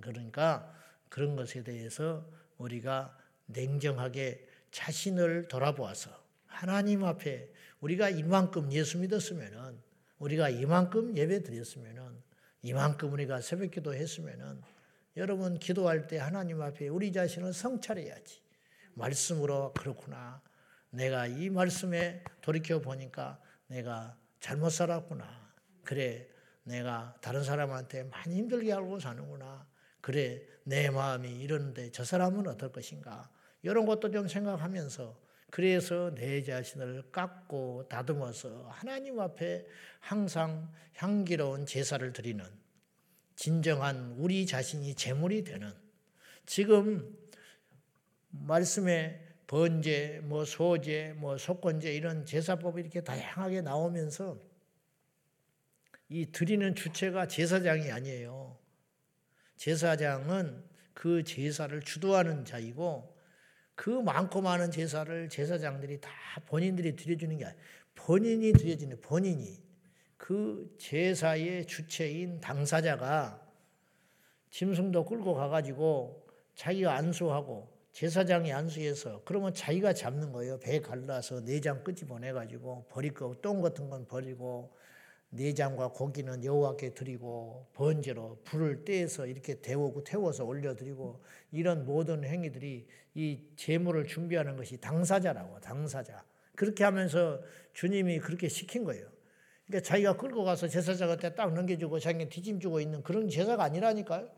그러니까 0.00 0.72
그런 1.08 1.34
것에 1.34 1.64
대해서 1.64 2.30
우리가 2.58 3.16
냉정하게 3.46 4.46
자신을 4.70 5.48
돌아보아서 5.48 6.10
하나님 6.46 7.04
앞에 7.04 7.50
우리가 7.80 8.10
이만큼 8.10 8.70
예수 8.72 8.98
믿었으면은 8.98 9.80
우리가 10.18 10.50
이만큼 10.50 11.16
예배 11.16 11.42
드렸으면은 11.42 12.22
이만큼 12.62 13.12
우리가 13.12 13.40
새벽 13.40 13.70
기도 13.70 13.94
했으면은 13.94 14.60
여러분 15.16 15.58
기도할 15.58 16.06
때 16.06 16.18
하나님 16.18 16.60
앞에 16.60 16.88
우리 16.88 17.10
자신을 17.12 17.52
성찰해야지. 17.54 18.42
말씀으로 18.94 19.72
그렇구나. 19.72 20.42
내가 20.90 21.26
이 21.26 21.48
말씀에 21.48 22.22
돌이켜 22.42 22.80
보니까 22.80 23.40
내가 23.66 24.19
잘못 24.40 24.70
살았구나. 24.70 25.54
그래, 25.84 26.28
내가 26.64 27.14
다른 27.20 27.42
사람한테 27.44 28.04
많이 28.04 28.36
힘들게 28.36 28.72
하고 28.72 28.98
사는구나. 28.98 29.66
그래, 30.00 30.42
내 30.64 30.90
마음이 30.90 31.28
이러는데 31.40 31.90
저 31.92 32.04
사람은 32.04 32.46
어떨 32.46 32.72
것인가. 32.72 33.30
이런 33.62 33.86
것도 33.86 34.10
좀 34.10 34.26
생각하면서 34.28 35.20
그래서 35.50 36.14
내 36.14 36.42
자신을 36.42 37.10
깎고 37.10 37.88
다듬어서 37.88 38.68
하나님 38.70 39.20
앞에 39.20 39.66
항상 39.98 40.72
향기로운 40.94 41.66
제사를 41.66 42.12
드리는 42.12 42.44
진정한 43.36 44.14
우리 44.16 44.46
자신이 44.46 44.94
제물이 44.94 45.44
되는 45.44 45.72
지금 46.46 47.16
말씀에 48.30 49.29
번제, 49.50 50.20
뭐 50.22 50.44
소제, 50.44 51.12
뭐 51.16 51.36
속건제 51.36 51.92
이런 51.92 52.24
제사법이 52.24 52.82
이렇게 52.82 53.00
다양하게 53.00 53.62
나오면서 53.62 54.38
이 56.08 56.30
드리는 56.30 56.72
주체가 56.76 57.26
제사장이 57.26 57.90
아니에요. 57.90 58.56
제사장은 59.56 60.62
그 60.94 61.24
제사를 61.24 61.82
주도하는 61.82 62.44
자이고 62.44 63.12
그 63.74 63.90
많고 63.90 64.40
많은 64.40 64.70
제사를 64.70 65.28
제사장들이 65.28 66.00
다 66.00 66.10
본인들이 66.46 66.94
드려주는 66.94 67.36
게 67.36 67.44
아니에요. 67.46 67.60
본인이 67.96 68.52
드려주는 68.52 69.00
본인이 69.00 69.60
그 70.16 70.72
제사의 70.78 71.66
주체인 71.66 72.40
당사자가 72.40 73.44
짐승도 74.50 75.06
끌고 75.06 75.34
가가지고 75.34 76.24
자기가 76.54 76.94
안수하고 76.94 77.79
제사장이 77.92 78.52
안수해서 78.52 79.22
그러면 79.24 79.52
자기가 79.52 79.92
잡는 79.92 80.32
거예요. 80.32 80.58
배 80.60 80.80
갈라서 80.80 81.44
내장 81.44 81.82
끄집어내 81.82 82.32
가지고 82.32 82.86
버릴 82.88 83.12
거, 83.12 83.34
똥 83.42 83.60
같은 83.60 83.90
건 83.90 84.06
버리고 84.06 84.72
내장과 85.30 85.88
고기는 85.88 86.44
여호와께 86.44 86.94
드리고 86.94 87.68
번제로 87.72 88.40
불을 88.44 88.84
떼서 88.84 89.26
이렇게 89.26 89.60
데우고 89.60 90.02
태워서 90.04 90.44
올려드리고 90.44 91.22
이런 91.52 91.84
모든 91.84 92.24
행위들이 92.24 92.86
이 93.14 93.40
제물을 93.56 94.06
준비하는 94.06 94.56
것이 94.56 94.78
당사자라고 94.78 95.60
당사자 95.60 96.24
그렇게 96.56 96.84
하면서 96.84 97.40
주님이 97.74 98.18
그렇게 98.18 98.48
시킨 98.48 98.84
거예요. 98.84 99.06
그러니까 99.66 99.88
자기가 99.88 100.16
끌고 100.16 100.42
가서 100.42 100.66
제사장한테 100.66 101.34
딱 101.34 101.54
넘겨주고 101.54 102.00
자기가 102.00 102.28
뒤짐 102.28 102.58
주고 102.58 102.80
있는 102.80 103.02
그런 103.02 103.28
제사가 103.28 103.62
아니라니까요. 103.62 104.28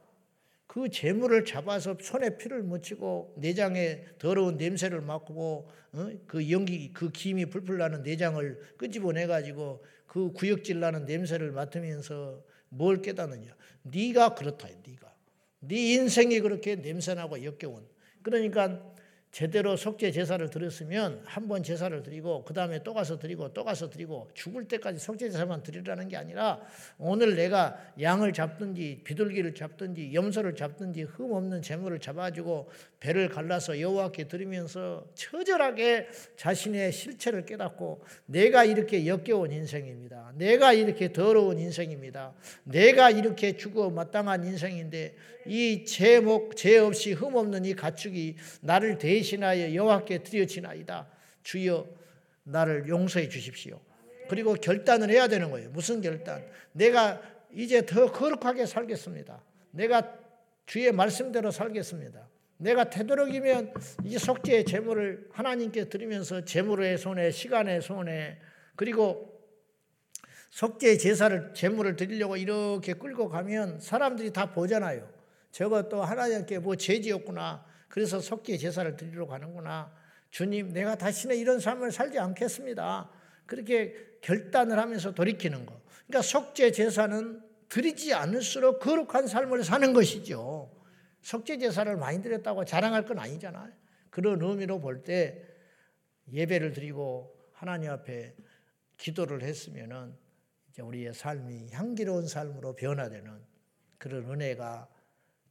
그 0.72 0.88
재물을 0.88 1.44
잡아서 1.44 1.98
손에 2.00 2.38
피를 2.38 2.62
묻히고 2.62 3.34
내장에 3.36 4.06
더러운 4.18 4.56
냄새를 4.56 5.02
맡고 5.02 5.68
어? 5.92 6.10
그 6.26 6.50
연기 6.50 6.90
그 6.94 7.10
김이 7.12 7.44
불풀 7.50 7.76
나는 7.76 8.02
내장을 8.02 8.58
끄집어내 8.78 9.26
가지고 9.26 9.84
그 10.06 10.32
구역질 10.32 10.80
나는 10.80 11.04
냄새를 11.04 11.52
맡으면서 11.52 12.42
뭘 12.70 13.02
깨닫느냐? 13.02 13.54
네가 13.82 14.34
그렇다. 14.34 14.66
네가 14.66 15.14
네 15.60 15.92
인생이 15.92 16.40
그렇게 16.40 16.76
냄새나고 16.76 17.44
역겨운. 17.44 17.86
그러니까 18.22 18.91
제대로 19.32 19.76
속죄 19.76 20.12
제사를 20.12 20.46
드렸으면 20.50 21.22
한 21.24 21.48
번 21.48 21.62
제사를 21.62 22.02
드리고 22.02 22.44
그 22.44 22.52
다음에 22.54 22.82
또 22.82 22.92
가서 22.94 23.18
드리고 23.18 23.52
또 23.54 23.64
가서 23.64 23.88
드리고 23.88 24.30
죽을 24.34 24.68
때까지 24.68 24.98
속죄 24.98 25.30
제사만 25.30 25.62
드리라는 25.62 26.08
게 26.08 26.16
아니라 26.18 26.60
오늘 26.98 27.34
내가 27.34 27.76
양을 28.00 28.34
잡든지 28.34 29.00
비둘기를 29.04 29.54
잡든지 29.54 30.12
염소를 30.14 30.54
잡든지 30.54 31.02
흠 31.02 31.32
없는 31.32 31.62
재물을 31.62 31.98
잡아주고 31.98 32.70
배를 33.02 33.28
갈라서 33.28 33.80
여호와께 33.80 34.28
드리면서 34.28 35.04
처절하게 35.14 36.06
자신의 36.36 36.92
실체를 36.92 37.44
깨닫고 37.44 38.04
내가 38.26 38.64
이렇게 38.64 39.08
역겨운 39.08 39.50
인생입니다. 39.50 40.32
내가 40.36 40.72
이렇게 40.72 41.12
더러운 41.12 41.58
인생입니다. 41.58 42.32
내가 42.62 43.10
이렇게 43.10 43.56
죽어 43.56 43.90
마땅한 43.90 44.44
인생인데 44.44 45.16
이 45.46 45.84
제목 45.84 46.54
죄 46.54 46.78
없이 46.78 47.12
흠 47.12 47.34
없는 47.34 47.64
이 47.64 47.74
가축이 47.74 48.36
나를 48.60 48.98
대신하여 48.98 49.74
여호와께 49.74 50.22
드려지나이다. 50.22 51.08
주여 51.42 51.88
나를 52.44 52.86
용서해 52.86 53.28
주십시오. 53.28 53.80
그리고 54.28 54.54
결단을 54.54 55.10
해야 55.10 55.26
되는 55.26 55.50
거예요. 55.50 55.70
무슨 55.70 56.00
결단? 56.02 56.46
내가 56.70 57.20
이제 57.52 57.84
더 57.84 58.12
거룩하게 58.12 58.64
살겠습니다. 58.64 59.42
내가 59.72 60.16
주의 60.66 60.92
말씀대로 60.92 61.50
살겠습니다. 61.50 62.30
내가 62.62 62.88
되도록이면 62.88 63.74
이 64.04 64.16
속죄의 64.18 64.64
제물을 64.64 65.28
하나님께 65.32 65.88
드리면서 65.88 66.44
제물의 66.44 66.96
손에 66.96 67.30
시간의 67.30 67.82
손에 67.82 68.38
그리고 68.76 69.32
속죄 70.50 70.96
제사를 70.96 71.54
제물을 71.54 71.96
드리려고 71.96 72.36
이렇게 72.36 72.94
끌고 72.94 73.28
가면 73.28 73.80
사람들이 73.80 74.32
다 74.32 74.52
보잖아요. 74.52 75.08
저것도 75.50 76.02
하나님께 76.02 76.58
뭐 76.60 76.76
죄지었구나. 76.76 77.64
그래서 77.88 78.20
속죄 78.20 78.56
제사를 78.56 78.96
드리러 78.96 79.26
가는구나. 79.26 79.92
주님, 80.30 80.72
내가 80.72 80.94
다시는 80.94 81.36
이런 81.36 81.58
삶을 81.58 81.90
살지 81.90 82.18
않겠습니다. 82.18 83.10
그렇게 83.44 83.94
결단을 84.22 84.78
하면서 84.78 85.12
돌이키는 85.12 85.66
거. 85.66 85.78
그러니까 86.06 86.22
속죄 86.22 86.70
제사는 86.70 87.42
드리지 87.68 88.14
않을수록 88.14 88.80
거룩한 88.80 89.26
삶을 89.26 89.64
사는 89.64 89.92
것이죠. 89.92 90.81
속죄 91.22 91.58
제사를 91.58 91.96
많이 91.96 92.20
드렸다고 92.22 92.64
자랑할 92.64 93.04
건 93.04 93.18
아니잖아요. 93.18 93.72
그런 94.10 94.42
의미로 94.42 94.80
볼 94.80 95.02
때 95.02 95.48
예배를 96.30 96.72
드리고 96.72 97.34
하나님 97.52 97.90
앞에 97.90 98.34
기도를 98.96 99.42
했으면은 99.42 100.16
이제 100.70 100.82
우리의 100.82 101.14
삶이 101.14 101.70
향기로운 101.70 102.26
삶으로 102.26 102.74
변화되는 102.76 103.42
그런 103.98 104.30
은혜가 104.30 104.88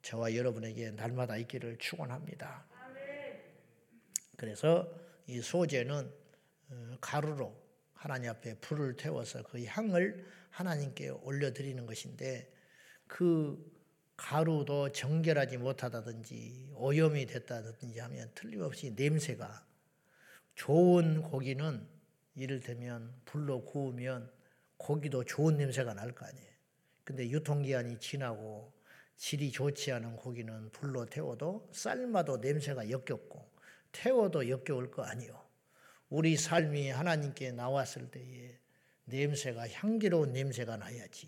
저와 0.01 0.35
여러분에게 0.35 0.91
날마다 0.91 1.37
있기를 1.37 1.77
축원합니다. 1.77 2.65
그래서 4.37 4.91
이 5.27 5.39
소제는 5.41 6.11
어, 6.69 6.97
가루로 6.99 7.55
하나님 7.93 8.31
앞에 8.31 8.55
불을 8.55 8.95
태워서 8.95 9.43
그 9.43 9.63
향을 9.63 10.25
하나님께 10.49 11.09
올려드리는 11.09 11.85
것인데 11.85 12.51
그 13.05 13.70
가루도 14.21 14.91
정결하지 14.91 15.57
못하다든지 15.57 16.73
오염이 16.75 17.25
됐다든지 17.25 17.99
하면 17.99 18.31
틀림없이 18.35 18.91
냄새가 18.91 19.65
좋은 20.53 21.23
고기는 21.23 21.87
이를테면 22.35 23.15
불로 23.25 23.65
구우면 23.65 24.31
고기도 24.77 25.23
좋은 25.23 25.57
냄새가 25.57 25.95
날 25.95 26.13
거 26.13 26.27
아니에요. 26.27 26.51
근데 27.03 27.27
유통기한이 27.31 27.97
지나고 27.99 28.71
질이 29.17 29.51
좋지 29.51 29.91
않은 29.91 30.15
고기는 30.17 30.69
불로 30.71 31.07
태워도 31.07 31.69
삶아도 31.73 32.38
냄새가 32.38 32.91
역겹고 32.91 33.51
태워도 33.91 34.47
역겨울 34.49 34.91
거 34.91 35.01
아니요. 35.01 35.43
우리 36.10 36.38
삶이 36.38 36.91
하나님께 36.91 37.53
나왔을 37.53 38.12
때에 38.12 38.60
냄새가 39.05 39.67
향기로운 39.69 40.31
냄새가 40.31 40.77
나야지. 40.77 41.27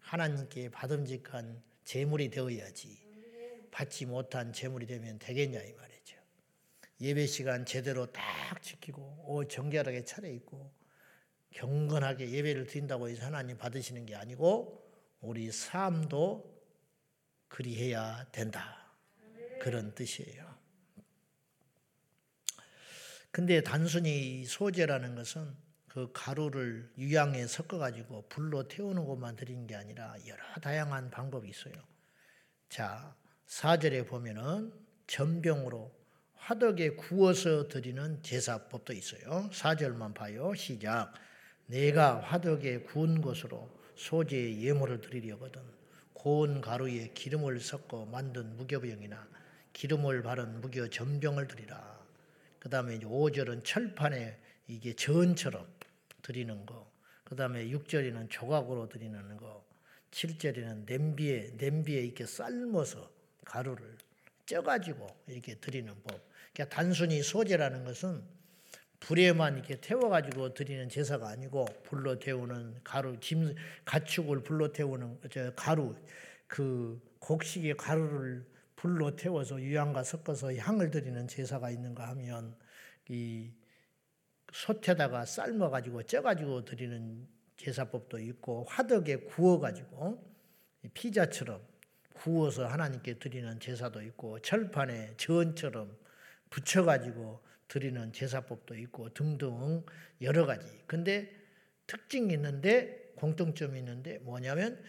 하나님께 0.00 0.68
받음직한 0.70 1.62
재물이 1.88 2.28
되어야지. 2.28 2.98
받지 3.70 4.04
못한 4.04 4.52
재물이 4.52 4.86
되면 4.86 5.18
되겠냐 5.18 5.58
이 5.62 5.72
말이죠. 5.72 6.18
예배 7.00 7.26
시간 7.26 7.64
제대로 7.64 8.04
딱 8.12 8.62
지키고 8.62 9.24
옷 9.26 9.48
정결하게 9.48 10.04
차려입고 10.04 10.70
경건하게 11.50 12.30
예배를 12.30 12.66
드린다고 12.66 13.08
해서 13.08 13.24
하나님 13.24 13.56
받으시는 13.56 14.04
게 14.04 14.14
아니고 14.16 14.86
우리 15.22 15.50
삶도 15.50 16.62
그리해야 17.48 18.26
된다. 18.32 18.92
그런 19.58 19.94
뜻이에요. 19.94 20.58
근데 23.30 23.62
단순히 23.62 24.44
소재라는 24.44 25.14
것은 25.14 25.56
그 25.88 26.10
가루를 26.12 26.90
유향에 26.98 27.46
섞어가지고 27.46 28.26
불로 28.28 28.68
태우는 28.68 29.06
것만 29.06 29.36
드리는 29.36 29.66
게 29.66 29.74
아니라 29.74 30.14
여러 30.26 30.42
다양한 30.60 31.10
방법이 31.10 31.48
있어요. 31.48 31.74
자, 32.68 33.14
4절에 33.46 34.06
보면은 34.06 34.72
전병으로 35.06 35.90
화덕에 36.34 36.90
구워서 36.90 37.68
드리는 37.68 38.22
제사법도 38.22 38.92
있어요. 38.92 39.48
4절만 39.50 40.14
봐요. 40.14 40.54
시작. 40.54 41.12
내가 41.66 42.20
화덕에 42.20 42.80
구운 42.80 43.20
것으로 43.20 43.70
소재의 43.96 44.62
예물을 44.62 45.00
드리려거든 45.00 45.60
고운 46.12 46.60
가루에 46.60 47.08
기름을 47.14 47.60
섞어 47.60 48.04
만든 48.06 48.56
무교병이나 48.56 49.28
기름을 49.72 50.22
바른 50.22 50.60
무교 50.60 50.88
전병을 50.88 51.48
드리라. 51.48 51.98
그 52.58 52.68
다음에 52.68 52.96
이제 52.96 53.06
5절은 53.06 53.64
철판에 53.64 54.38
이게 54.66 54.94
전처럼 54.94 55.66
드리는 56.28 56.66
거. 56.66 56.92
그 57.24 57.34
다음에 57.34 57.66
6절에는 57.68 58.28
조각으로 58.28 58.86
드리는 58.90 59.36
거. 59.38 59.66
7절에는 60.10 60.84
냄비에, 60.84 61.52
냄비에 61.56 62.02
이렇게 62.02 62.26
삶아서 62.26 63.10
가루를 63.46 63.96
쪄가지고 64.44 65.06
이렇게 65.26 65.54
드리는 65.54 65.90
법. 66.02 66.20
그러니까 66.52 66.76
단순히 66.76 67.22
소재라는 67.22 67.84
것은 67.84 68.22
불에만 69.00 69.54
이렇게 69.54 69.80
태워가지고 69.80 70.52
드리는 70.52 70.88
제사가 70.88 71.28
아니고 71.28 71.64
불로 71.84 72.18
태우는 72.18 72.80
가루, 72.84 73.18
짐, 73.20 73.54
가축을 73.86 74.42
불로 74.42 74.70
태우는 74.70 75.20
저 75.30 75.54
가루, 75.54 75.94
그 76.46 77.00
곡식의 77.20 77.76
가루를 77.78 78.46
불로 78.76 79.16
태워서 79.16 79.60
유향과 79.60 80.02
섞어서 80.02 80.54
향을 80.54 80.90
드리는 80.90 81.26
제사가 81.26 81.70
있는가 81.70 82.08
하면 82.08 82.54
이 83.08 83.50
솥에다가 84.52 85.24
삶아 85.24 85.70
가지고 85.70 86.02
쪄 86.04 86.22
가지고 86.22 86.64
드리는 86.64 87.26
제사법도 87.56 88.18
있고 88.18 88.64
화덕에 88.68 89.16
구워 89.16 89.58
가지고 89.58 90.24
피자처럼 90.94 91.60
구워서 92.14 92.66
하나님께 92.66 93.18
드리는 93.18 93.60
제사도 93.60 94.02
있고 94.02 94.40
철판에 94.40 95.14
전처럼 95.16 95.96
붙여 96.50 96.84
가지고 96.84 97.42
드리는 97.68 98.12
제사법도 98.12 98.74
있고 98.76 99.12
등등 99.12 99.84
여러 100.22 100.46
가지. 100.46 100.66
근데 100.86 101.30
특징이 101.86 102.32
있는데 102.34 103.12
공통점이 103.16 103.78
있는데 103.78 104.18
뭐냐면 104.18 104.82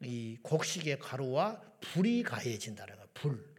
이 0.00 0.38
곡식의 0.42 0.98
가루와 0.98 1.60
불이 1.80 2.22
가해진다는 2.22 2.96
거. 2.96 3.06
불. 3.14 3.51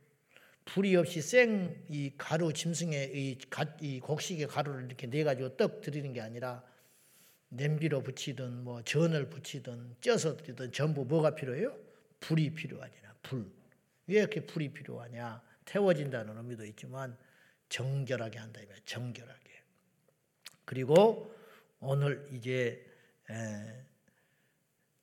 불이 0.66 0.96
없이 0.96 1.22
생 1.22 1.84
이 1.90 2.12
가루 2.18 2.52
짐승의 2.54 3.38
이, 3.82 4.00
곡식의 4.00 4.48
가루를 4.48 4.86
이렇게 4.86 5.08
내 5.08 5.24
가지고 5.24 5.56
떡 5.58 5.82
드리는 5.82 6.12
게 6.14 6.22
아니라 6.22 6.64
냄비로 7.50 8.02
붙이든 8.02 8.64
뭐 8.64 8.82
전을 8.84 9.30
붙이든 9.30 9.98
쪄서 10.02 10.38
드리든 10.38 10.72
전부 10.72 11.06
뭐가 11.06 11.36
필요해요? 11.36 11.78
불이 12.20 12.56
필요하냐. 12.56 13.16
불. 13.22 13.52
왜 14.08 14.20
이렇게 14.20 14.46
불이 14.46 14.74
필요하냐? 14.74 15.42
태워진다는 15.66 16.36
의미도 16.38 16.66
있지만 16.66 17.16
정결하게 17.70 18.40
한다 18.40 18.60
이말 18.62 18.78
정결하게. 18.86 19.52
그리고 20.66 21.34
오늘 21.80 22.28
이제 22.34 22.86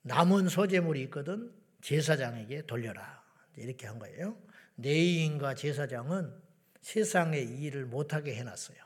남은 0.02 0.48
소재물이 0.48 1.02
있거든 1.02 1.52
제사장에게 1.82 2.66
돌려라. 2.66 3.22
이렇게 3.56 3.86
한 3.86 3.98
거예요. 3.98 4.36
내인과 4.80 5.54
제사장은 5.54 6.32
세상의 6.80 7.60
일을 7.60 7.86
못하게 7.86 8.34
해놨어요. 8.36 8.78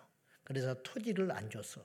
그래서 0.42 0.74
토지를 0.82 1.30
안 1.32 1.48
줬어. 1.48 1.80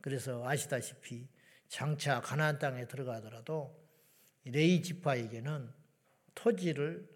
그래서 0.00 0.46
아시다시피 0.46 1.28
장차 1.68 2.20
가나안 2.20 2.58
땅에 2.58 2.86
들어가더라도 2.86 3.78
레이 4.44 4.82
지파에게는 4.82 5.70
토지를 6.34 7.08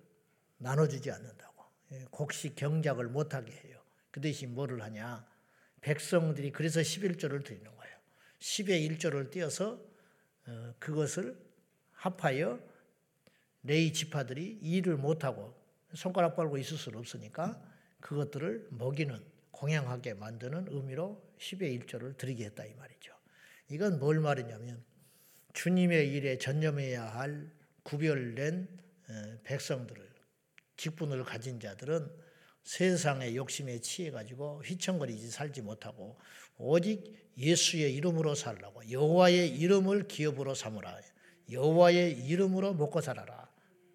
나눠주지 0.58 1.10
않는다고. 1.10 1.64
예, 1.92 2.04
곡식 2.10 2.56
경작을 2.56 3.08
못하게 3.08 3.52
해요. 3.52 3.82
그 4.10 4.20
대신 4.20 4.54
뭐를 4.54 4.82
하냐? 4.82 5.26
백성들이 5.80 6.52
그래서 6.52 6.80
11조를 6.80 7.44
드리는 7.44 7.64
거예요. 7.76 7.96
10의 8.38 8.98
1조를 8.98 9.30
띄어서 9.30 9.80
어, 10.46 10.74
그것을 10.78 11.36
합하여 11.92 12.60
레이 13.64 13.92
지파들이 13.92 14.58
일을 14.62 14.96
못하고 14.96 15.63
손가락 15.94 16.36
빨고 16.36 16.58
있을 16.58 16.76
수는 16.76 16.98
없으니까 16.98 17.60
그것들을 18.00 18.68
먹이는 18.70 19.20
공양하게 19.50 20.14
만드는 20.14 20.66
의미로 20.68 21.22
10의 21.38 21.86
1조를 21.86 22.16
드리게 22.16 22.46
했다 22.46 22.64
이 22.64 22.74
말이죠. 22.74 23.12
이건 23.70 23.98
뭘 23.98 24.20
말이냐면 24.20 24.84
주님의 25.52 26.12
일에 26.12 26.38
전념해야 26.38 27.04
할 27.04 27.50
구별된 27.84 28.68
백성들을 29.44 30.14
직분을 30.76 31.24
가진 31.24 31.60
자들은 31.60 32.10
세상의 32.64 33.36
욕심에 33.36 33.78
취해 33.80 34.10
가지고 34.10 34.62
휘청거리지 34.64 35.30
살지 35.30 35.62
못하고 35.62 36.18
오직 36.56 37.32
예수의 37.36 37.94
이름으로 37.94 38.34
살라고 38.34 38.90
여호와의 38.90 39.50
이름을 39.50 40.08
기업으로 40.08 40.54
삼으라 40.54 40.98
여호와의 41.50 42.26
이름으로 42.26 42.74
먹고 42.74 43.00
살아라 43.00 43.48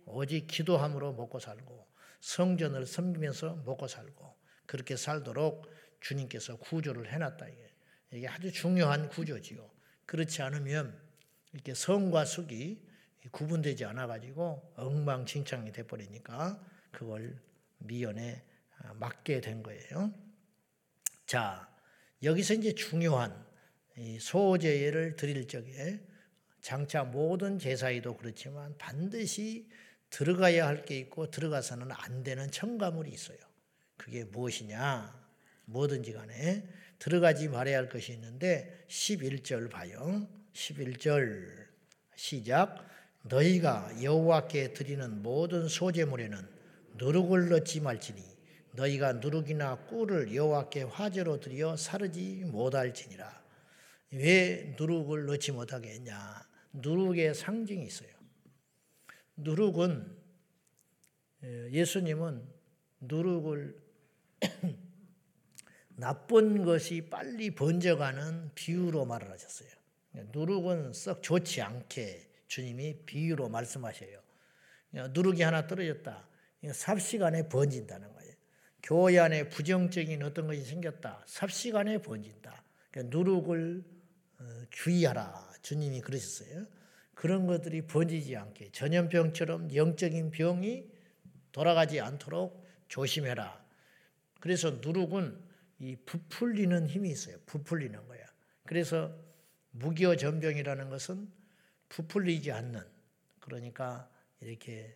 오직 0.05 0.47
기도함으로 0.47 1.13
먹고 1.13 1.39
살고 1.39 1.88
성전을 2.19 2.86
섬기면서 2.86 3.63
먹고 3.65 3.88
살고 3.88 4.36
그렇게 4.65 4.95
살도록 4.95 5.71
주님께서 6.01 6.58
구조를 6.58 7.12
해놨다 7.12 7.47
이게 7.47 7.69
이게 8.12 8.27
아주 8.27 8.51
중요한 8.51 9.10
구조지요. 9.10 9.69
그렇지 10.05 10.41
않으면 10.41 10.99
이렇게 11.53 11.73
성과 11.73 12.25
숙이 12.25 12.82
구분되지 13.32 13.86
않아 13.86 14.08
가지고 14.08 14.73
엉망진창이 14.75 15.71
돼 15.71 15.84
버리니까 15.84 16.63
그걸 16.91 17.39
미연에 17.79 18.43
맡게 18.95 19.41
된 19.41 19.62
거예요. 19.62 20.13
자, 21.25 21.69
여기서 22.23 22.55
이제 22.55 22.73
중요한 22.73 23.45
소제를 24.19 25.15
드릴 25.15 25.47
적에 25.47 26.01
장차 26.62 27.03
모든 27.03 27.60
제사에도 27.60 28.17
그렇지만 28.17 28.75
반드시 28.77 29.69
들어가야 30.10 30.67
할 30.67 30.86
게 30.86 30.98
있고 30.98 31.30
들어가서는 31.30 31.89
안 31.91 32.24
되는 32.24 32.50
첨가물이 32.52 33.12
있어요. 33.12 33.38
그게 33.98 34.24
무엇이냐? 34.24 35.17
뭐든지 35.65 36.13
간에 36.13 36.67
들어가지 36.98 37.48
말아야 37.48 37.78
할 37.78 37.89
것이 37.89 38.13
있는데 38.13 38.86
11절 38.89 39.69
봐요. 39.69 40.28
11절 40.54 41.67
시작 42.15 42.86
너희가 43.24 43.91
여호와께 44.02 44.74
드리는 44.74 45.22
모든 45.22 45.67
소제물에는 45.67 46.48
누룩을 46.95 47.50
넣지 47.50 47.80
말지니 47.82 48.22
너희가 48.74 49.13
누룩이나 49.13 49.76
꿀을 49.88 50.34
여호와께 50.34 50.84
화제로 50.84 51.39
드려 51.39 51.76
사르지 51.78 52.43
못할지니라. 52.45 53.41
왜 54.12 54.76
누룩을 54.78 55.26
넣지 55.28 55.52
못하게 55.52 55.91
했냐? 55.91 56.41
누룩의 56.74 57.36
상징이 57.36 57.86
있어요. 57.86 58.10
누룩은 59.39 60.17
예, 61.43 61.71
예수님은 61.71 62.47
누룩을 63.02 63.82
나쁜 65.95 66.63
것이 66.63 67.10
빨리 67.10 67.52
번져가는 67.52 68.52
비유로 68.56 69.06
말을 69.06 69.30
하셨어요. 69.32 69.69
누룩은 70.32 70.93
썩 70.93 71.21
좋지 71.21 71.62
않게 71.62 72.30
주님이 72.47 73.06
비유로 73.06 73.49
말씀하셔요. 73.49 74.21
누룩이 74.91 75.41
하나 75.41 75.67
떨어졌다. 75.67 76.28
삽시간에 76.73 77.47
번진다는 77.47 78.12
거예요. 78.13 78.34
교회 78.82 79.19
안에 79.19 79.49
부정적인 79.49 80.23
어떤 80.23 80.47
것이 80.47 80.63
생겼다. 80.63 81.23
삽시간에 81.28 82.02
번진다. 82.02 82.63
그러니까 82.91 83.17
누룩을 83.17 83.84
어, 84.39 84.63
주의하라. 84.71 85.54
주님이 85.62 86.02
그러셨어요. 86.02 86.65
그런 87.19 87.47
것들이 87.47 87.82
번지지 87.82 88.38
않게 88.38 88.71
전염병처럼 88.71 89.75
영적인 89.75 90.32
병이 90.32 90.89
돌아가지 91.51 91.99
않도록 91.99 92.65
조심해라. 92.88 93.62
그래서 94.39 94.79
누룩은 94.82 95.38
이 95.79 95.97
부풀리는 96.05 96.88
힘이 96.88 97.10
있어요. 97.10 97.36
부풀리는 97.45 98.08
거야. 98.08 98.25
그래서 98.65 99.13
무기어 99.71 100.15
전병이라는 100.15 100.89
것은 100.89 101.29
부풀리지 101.89 102.53
않는 102.53 102.82
그러니까 103.41 104.10
이렇게 104.39 104.95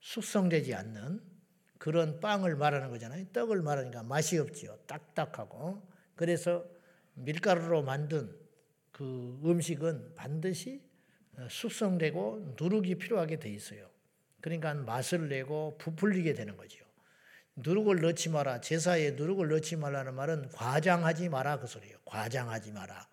숙성되지 0.00 0.74
않는 0.74 1.22
그런 1.78 2.20
빵을 2.20 2.54
말하는 2.54 2.90
거잖아요. 2.90 3.24
떡을 3.32 3.62
말하니까 3.62 4.02
맛이 4.02 4.36
없지요. 4.36 4.76
딱딱하고. 4.86 5.88
그래서 6.16 6.66
밀가루로 7.14 7.82
만든 7.82 8.30
그 8.90 9.40
음식은 9.42 10.16
반드시 10.16 10.91
숙성되고 11.48 12.56
누룩이 12.60 12.96
필요하게 12.96 13.38
돼 13.38 13.50
있어요. 13.50 13.88
그러니까 14.40 14.74
맛을 14.74 15.28
내고 15.28 15.76
부풀리게 15.78 16.34
되는 16.34 16.56
거죠. 16.56 16.84
누룩을 17.56 18.00
넣지 18.00 18.28
마라. 18.30 18.60
제사에 18.60 19.12
누룩을 19.12 19.48
넣지 19.48 19.76
말라는 19.76 20.14
말은 20.14 20.48
과장하지 20.50 21.28
마라 21.28 21.58
그 21.60 21.66
소리예요. 21.66 21.98
과장하지 22.04 22.72
마라. 22.72 23.08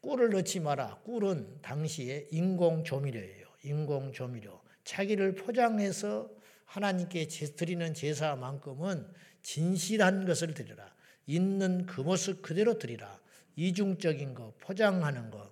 꿀을 0.00 0.30
넣지 0.30 0.60
마라. 0.60 1.00
꿀은 1.04 1.62
당시에 1.62 2.28
인공 2.32 2.82
조미료예요. 2.82 3.46
인공 3.62 4.12
조미료. 4.12 4.60
자기를 4.84 5.36
포장해서 5.36 6.28
하나님께 6.64 7.28
드리는 7.56 7.94
제사만큼은 7.94 9.06
진실한 9.42 10.26
것을 10.26 10.54
드리라. 10.54 10.92
있는 11.26 11.86
그 11.86 12.00
모습 12.00 12.42
그대로 12.42 12.78
드리라. 12.78 13.20
이중적인 13.54 14.34
거, 14.34 14.54
포장하는 14.60 15.30
거, 15.30 15.51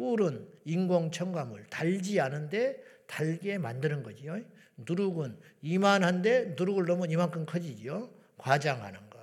꿀은 0.00 0.48
인공 0.64 1.10
첨가물, 1.10 1.66
달지 1.68 2.20
않은데 2.20 2.82
달게 3.06 3.58
만드는 3.58 4.02
거지요. 4.02 4.40
누룩은 4.78 5.36
이만한데 5.60 6.54
누룩을 6.56 6.86
넣으면 6.86 7.10
이만큼 7.10 7.44
커지지요. 7.44 8.08
과장하는 8.38 9.10
거. 9.10 9.18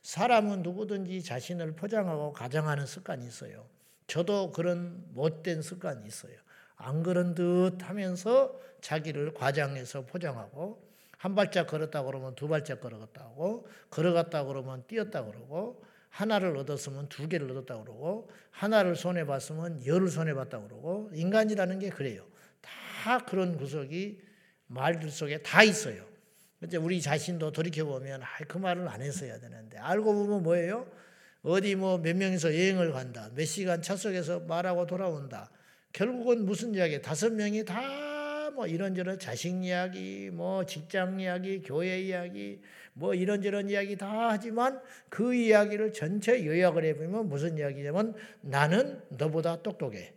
사람은 0.00 0.62
누구든지 0.62 1.22
자신을 1.22 1.72
포장하고 1.72 2.32
가장하는 2.32 2.86
습관이 2.86 3.26
있어요. 3.26 3.66
저도 4.06 4.52
그런 4.52 5.04
못된 5.12 5.60
습관이 5.60 6.06
있어요. 6.06 6.34
안 6.76 7.02
그런 7.02 7.34
듯 7.34 7.76
하면서 7.82 8.58
자기를 8.80 9.34
과장해서 9.34 10.06
포장하고 10.06 10.82
한 11.18 11.34
발짝 11.34 11.66
걸었다 11.66 12.02
그러면 12.02 12.34
두 12.34 12.48
발짝 12.48 12.80
걸어갔다고 12.80 13.68
걸어갔다 13.90 14.44
그러면 14.44 14.82
뛰었다 14.88 15.24
그러고 15.24 15.84
하나를 16.12 16.56
얻었으면 16.58 17.08
두 17.08 17.26
개를 17.26 17.50
얻었다 17.50 17.82
그러고 17.82 18.28
하나를 18.50 18.96
손해 18.96 19.24
봤으면 19.24 19.84
열을 19.84 20.08
손해 20.08 20.34
봤다 20.34 20.60
그러고 20.60 21.10
인간이라는 21.14 21.78
게 21.78 21.88
그래요. 21.88 22.26
다 22.60 23.18
그런 23.24 23.56
구석이 23.56 24.20
말들 24.66 25.10
속에 25.10 25.42
다 25.42 25.62
있어요. 25.62 26.04
이제 26.62 26.76
우리 26.76 27.00
자신도 27.00 27.52
돌이켜 27.52 27.84
보면 27.86 28.22
아, 28.22 28.26
그 28.46 28.58
말을 28.58 28.86
안 28.88 29.00
했어야 29.00 29.40
되는데 29.40 29.78
알고 29.78 30.12
보면 30.12 30.42
뭐예요? 30.42 30.86
어디 31.42 31.74
뭐 31.74 31.98
몇 31.98 32.14
명이서 32.14 32.54
여행을 32.54 32.92
간다. 32.92 33.30
몇 33.34 33.46
시간 33.46 33.80
차 33.80 33.96
속에서 33.96 34.40
말하고 34.40 34.86
돌아온다. 34.86 35.50
결국은 35.94 36.44
무슨 36.44 36.74
이야기? 36.74 37.00
다섯 37.00 37.32
명이 37.32 37.64
다 37.64 37.80
뭐 38.54 38.66
이런저런 38.66 39.18
자식 39.18 39.64
이야기, 39.64 40.30
뭐 40.30 40.64
직장 40.64 41.20
이야기, 41.20 41.62
교회 41.62 42.00
이야기, 42.00 42.60
뭐 42.94 43.14
이런저런 43.14 43.70
이야기 43.70 43.96
다 43.96 44.28
하지만 44.30 44.80
그 45.08 45.34
이야기를 45.34 45.92
전체 45.92 46.44
요약을 46.44 46.84
해보면 46.84 47.28
무슨 47.28 47.58
이야기냐면 47.58 48.14
나는 48.40 49.00
너보다 49.08 49.62
똑똑해. 49.62 50.14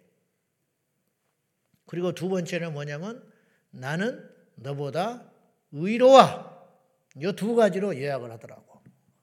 그리고 1.87 2.13
두 2.13 2.29
번째는 2.29 2.73
뭐냐면 2.73 3.23
나는 3.71 4.27
너보다 4.55 5.31
의로워. 5.71 6.55
이 7.17 7.31
두 7.33 7.55
가지로 7.55 7.97
요약을 7.97 8.29
하더라고. 8.31 8.81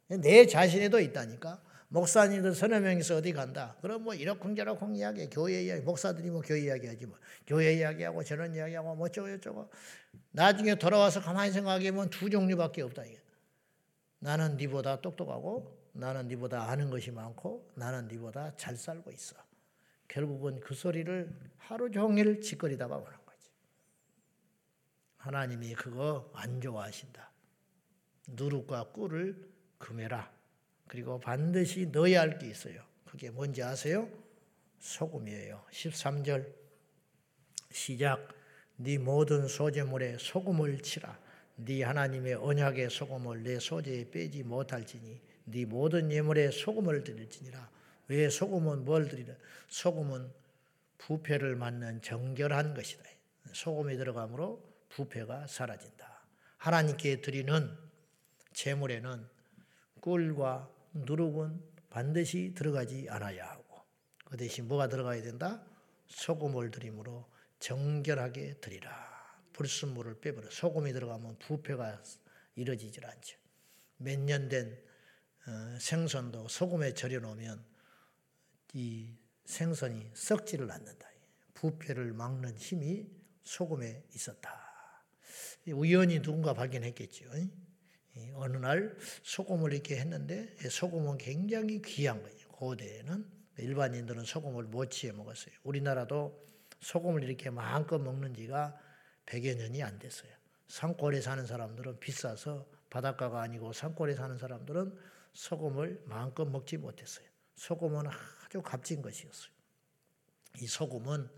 내 0.09 0.47
자신에도 0.47 1.01
있다니까. 1.01 1.61
목사님들 1.93 2.55
서너 2.55 2.81
명이서 2.81 3.17
어디 3.17 3.35
간다. 3.35 3.77
그럼 3.83 4.05
뭐 4.05 4.15
이러쿵저러쿵 4.15 4.97
이야기, 4.97 5.29
교회 5.29 5.63
이야기, 5.63 5.83
목사들이 5.83 6.31
뭐 6.31 6.41
교회 6.41 6.61
이야기하지 6.61 7.05
뭐. 7.05 7.19
교회 7.47 7.75
이야기하고 7.75 8.25
저런 8.25 8.55
이야기하고 8.55 8.95
뭐 8.95 9.07
어쩌고 9.07 9.29
저쩌고. 9.29 9.71
나중에 10.31 10.75
돌아와서 10.77 11.21
가만히 11.21 11.53
생각해보면 11.53 12.09
두 12.09 12.31
종류밖에 12.31 12.81
없다. 12.81 13.05
이게. 13.05 13.21
나는 14.21 14.57
네보다 14.57 15.03
똑똑하고 15.03 15.77
나는 15.93 16.29
네보다 16.29 16.71
아는 16.71 16.89
것이 16.89 17.11
많고 17.11 17.71
나는 17.75 18.09
네보다 18.09 18.57
잘 18.57 18.75
살고 18.75 19.11
있어. 19.11 19.37
결국은 20.09 20.61
그 20.61 20.75
소리를 20.75 21.31
하루 21.59 21.91
종일 21.91 22.41
짓거리다가 22.41 22.97
오는 22.97 23.13
거지. 23.27 23.51
하나님이 25.19 25.75
그거 25.75 26.31
안 26.33 26.59
좋아하신다. 26.59 27.31
누룩과 28.29 28.93
꿀을 28.93 29.51
금해라. 29.77 30.42
그리고 30.93 31.19
반드시 31.19 31.87
넣어야 31.87 32.21
할 32.21 32.39
게 32.39 32.49
있어요. 32.49 32.83
그게 33.07 33.31
뭔지 33.31 33.63
아세요? 33.63 34.11
소금이에요. 34.79 35.65
13절 35.71 36.53
시작 37.71 38.29
네 38.77 38.99
모든 38.99 39.49
소재물에 39.49 40.19
소금을 40.19 40.81
치라. 40.83 41.19
네 41.57 41.83
하나님의 41.83 42.35
언약의 42.35 42.91
소금을 42.91 43.43
내 43.43 43.59
소재에 43.59 44.11
빼지 44.11 44.43
못할지니 44.43 45.19
네 45.45 45.65
모든 45.65 46.13
예물에 46.13 46.51
소금을 46.51 47.05
드릴지니라. 47.05 47.71
왜 48.09 48.29
소금은 48.29 48.85
뭘 48.85 49.09
드리라? 49.09 49.35
소금은 49.69 50.31
부패를 50.99 51.57
맞는 51.57 52.03
정결한 52.03 52.75
것이다. 52.75 53.03
소금이 53.55 53.97
들어가므로 53.97 54.63
부패가 54.91 55.47
사라진다. 55.47 56.23
하나님께 56.59 57.23
드리는 57.23 57.79
제물에는 58.53 59.27
꿀과 60.03 60.82
누룩은 60.95 61.61
반드시 61.91 62.55
들어가지 62.55 63.07
않아야 63.11 63.51
하고 63.51 63.83
그 64.25 64.37
대신 64.37 64.67
뭐가 64.67 64.89
들어가야 64.89 65.23
된다? 65.23 65.65
소금을 66.09 66.71
드림으로 66.71 67.31
정결하게 67.59 68.55
드리라. 68.61 68.91
불순물을 69.53 70.21
빼버려. 70.21 70.51
소금이 70.51 70.93
들어가면 70.93 71.39
부패가 71.39 72.03
이루어지질 72.57 73.07
않죠. 73.07 73.39
몇 73.99 74.19
년된 74.19 74.83
어, 75.47 75.79
생선도 75.79 76.49
소금에 76.49 76.95
절여 76.95 77.21
놓으면 77.21 77.65
이 78.75 79.15
생선이 79.45 80.13
썩지를 80.15 80.71
않는다. 80.71 81.09
부패를 81.55 82.13
막는 82.13 82.57
힘이 82.57 83.07
소금에 83.45 84.05
있었다. 84.15 85.05
우연히 85.69 86.21
누군가 86.21 86.55
발견했겠죠. 86.55 87.31
어느 88.35 88.57
날 88.59 88.97
소금을 89.23 89.73
이렇게 89.73 89.97
했는데 89.99 90.55
소금은 90.69 91.19
굉장히 91.19 91.81
귀한 91.83 92.23
거예요. 92.23 92.49
고대에는 92.49 93.27
일반인들은 93.59 94.25
소금을 94.25 94.65
못 94.65 94.91
취해 94.91 95.13
먹었어요. 95.13 95.55
우리나라도 95.63 96.47
소금을 96.81 97.25
이렇게 97.25 97.51
마음껏 97.51 97.99
먹는 97.99 98.35
지가 98.35 98.79
100여 99.27 99.57
년이 99.57 99.83
안 99.83 99.99
됐어요. 99.99 100.31
산골에 100.69 101.21
사는 101.21 101.47
사람들은 101.47 102.01
비싸서 102.01 102.67
바닷가가 102.91 103.43
아니고 103.43 103.73
산골에 103.73 104.15
사는 104.15 104.37
사람들은 104.37 104.99
소금을 105.33 106.03
마음껏 106.07 106.45
먹지 106.45 106.77
못했어요. 106.77 107.27
소금은 107.55 108.07
아주 108.07 108.61
값진 108.63 109.01
것이었어요. 109.03 109.53
이 110.61 110.67
소금은 110.67 111.29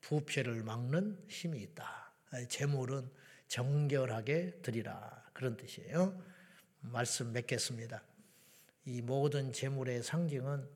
부패를 0.00 0.62
막는 0.62 1.24
힘이 1.28 1.60
있다. 1.62 2.12
재물은 2.48 3.10
정결하게 3.48 4.60
드리라. 4.62 5.17
그런 5.38 5.56
뜻이에요. 5.56 6.20
말씀 6.80 7.32
맺겠습니다. 7.32 8.02
이 8.86 9.00
모든 9.00 9.52
재물의 9.52 10.02
상징은 10.02 10.68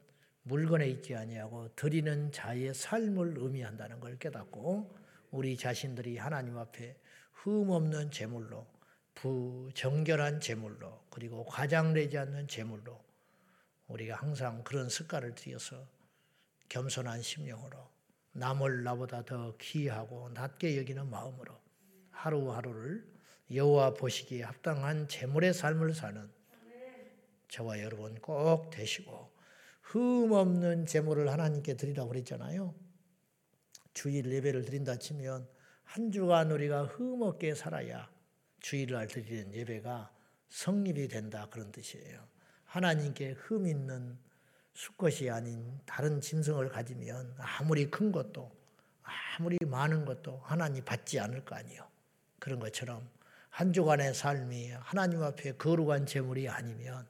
물건에 0.45 0.87
있지 0.87 1.17
아니하고 1.17 1.75
드리는 1.75 2.31
자의 2.31 2.73
삶을 2.73 3.39
의미한다는 3.39 3.99
걸 3.99 4.17
깨닫고 4.19 4.97
우리 5.33 5.57
자신들이 5.57 6.17
하나님 6.17 6.59
앞에 6.59 6.97
흠 7.33 7.71
없는 7.71 8.13
제물로 8.13 8.65
부정결한 9.17 10.39
제물로 10.39 11.07
그리고 11.11 11.45
과장되지 11.45 12.17
않는 12.19 12.47
제물로 12.47 13.05
우리가 13.89 14.15
항상 14.15 14.63
그런 14.63 14.89
습관을 14.89 15.35
들여서 15.35 15.89
겸손한 16.69 17.21
심령으로 17.21 17.91
남을 18.35 18.85
나보다 18.85 19.25
더 19.25 19.57
귀하고 19.57 20.29
낮게 20.29 20.79
여기는 20.79 21.11
마음으로 21.11 21.61
하루하루를 22.13 23.12
여호와 23.55 23.95
보시기에 23.95 24.43
합당한 24.43 25.09
제물의 25.09 25.53
삶을 25.55 25.95
사는 25.95 26.31
저와 27.49 27.81
여러분 27.81 28.15
꼭 28.21 28.71
되시고 28.71 29.31
흠 29.83 30.33
없는 30.33 30.87
제물을 30.87 31.31
하나님께 31.31 31.77
드리라고 31.77 32.09
그랬잖아요. 32.09 32.75
주일 33.93 34.33
예배를 34.33 34.65
드린다 34.65 34.97
치면 34.97 35.47
한 35.85 36.11
주간 36.11 36.51
우리가 36.51 36.85
흠없게 36.85 37.55
살아야 37.55 38.11
주일날 38.61 39.09
드리는 39.09 39.53
예배가 39.53 40.11
성립이 40.49 41.09
된다 41.09 41.49
그런 41.51 41.71
뜻이에요. 41.73 42.27
하나님께 42.65 43.33
흠 43.33 43.67
있는 43.67 44.19
수컷이 44.73 45.29
아닌 45.29 45.79
다른 45.85 46.21
짐승을 46.23 46.71
가지면 46.71 47.35
아무리 47.37 47.91
큰 47.91 48.11
것도 48.13 48.51
아무리 49.03 49.59
많은 49.67 50.07
것도 50.07 50.39
하나님 50.39 50.83
받지 50.85 51.21
않을 51.21 51.45
거 51.45 51.55
아니요. 51.55 51.87
그런 52.39 52.59
것처럼 52.59 53.09
한 53.53 53.71
주간의 53.71 54.15
삶이 54.15 54.71
하나님 54.81 55.23
앞에 55.23 55.53
거룩한 55.53 56.07
제물이 56.07 56.49
아니면 56.49 57.07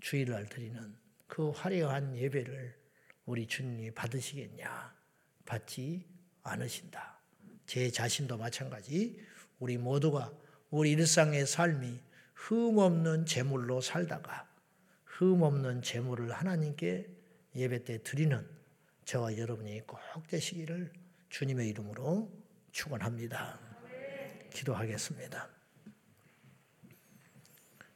주일날 0.00 0.48
드리는 0.48 0.96
그 1.28 1.50
화려한 1.50 2.16
예배를 2.16 2.76
우리 3.24 3.46
주님이 3.46 3.92
받으시겠냐? 3.92 4.92
받지 5.46 6.04
않으신다. 6.42 7.20
제 7.66 7.88
자신도 7.88 8.36
마찬가지 8.36 9.24
우리 9.60 9.78
모두가 9.78 10.32
우리 10.70 10.90
일상의 10.90 11.46
삶이 11.46 12.00
흠없는 12.34 13.26
제물로 13.26 13.80
살다가 13.80 14.52
흠없는 15.04 15.82
제물을 15.82 16.32
하나님께 16.32 17.08
예배 17.54 17.84
때 17.84 18.02
드리는 18.02 18.44
저와 19.04 19.38
여러분이 19.38 19.86
꼭 19.86 20.00
되시기를 20.26 20.92
주님의 21.28 21.68
이름으로 21.68 22.28
축원합니다. 22.72 23.60
기도하겠습니다. 24.50 25.59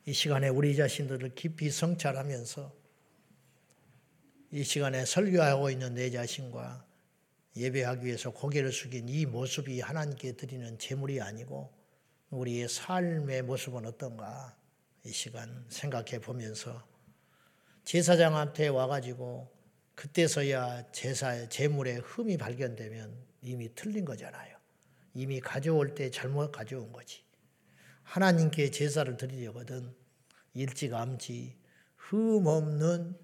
이 0.06 0.12
시간에 0.12 0.48
우리 0.48 0.76
자신들을 0.76 1.34
깊이 1.34 1.70
성찰하면서 1.70 2.72
이 4.50 4.62
시간에 4.62 5.06
설교하고 5.06 5.70
있는 5.70 5.94
내 5.94 6.10
자신과 6.10 6.84
예배하기 7.56 8.04
위해서 8.04 8.30
고개를 8.30 8.70
숙인 8.70 9.08
이 9.08 9.24
모습이 9.24 9.80
하나님께 9.80 10.32
드리는 10.32 10.78
제물이 10.78 11.22
아니고 11.22 11.72
우리의 12.30 12.68
삶의 12.68 13.42
모습은 13.42 13.86
어떤가 13.86 14.54
이 15.04 15.10
시간 15.10 15.64
생각해 15.70 16.20
보면서 16.20 16.86
제사장한테 17.84 18.68
와가지고 18.68 19.50
그때서야 19.94 20.90
제사 20.92 21.48
제물의 21.48 22.00
흠이 22.00 22.36
발견되면 22.36 23.16
이미 23.42 23.74
틀린 23.74 24.04
거잖아요. 24.04 24.56
이미 25.14 25.40
가져올 25.40 25.94
때 25.94 26.10
잘못 26.10 26.52
가져온 26.52 26.92
거지. 26.92 27.23
하나님께 28.04 28.70
제사를 28.70 29.16
드리려거든 29.16 29.92
일찌감치 30.54 31.56
흠 31.96 32.46
없는 32.46 33.16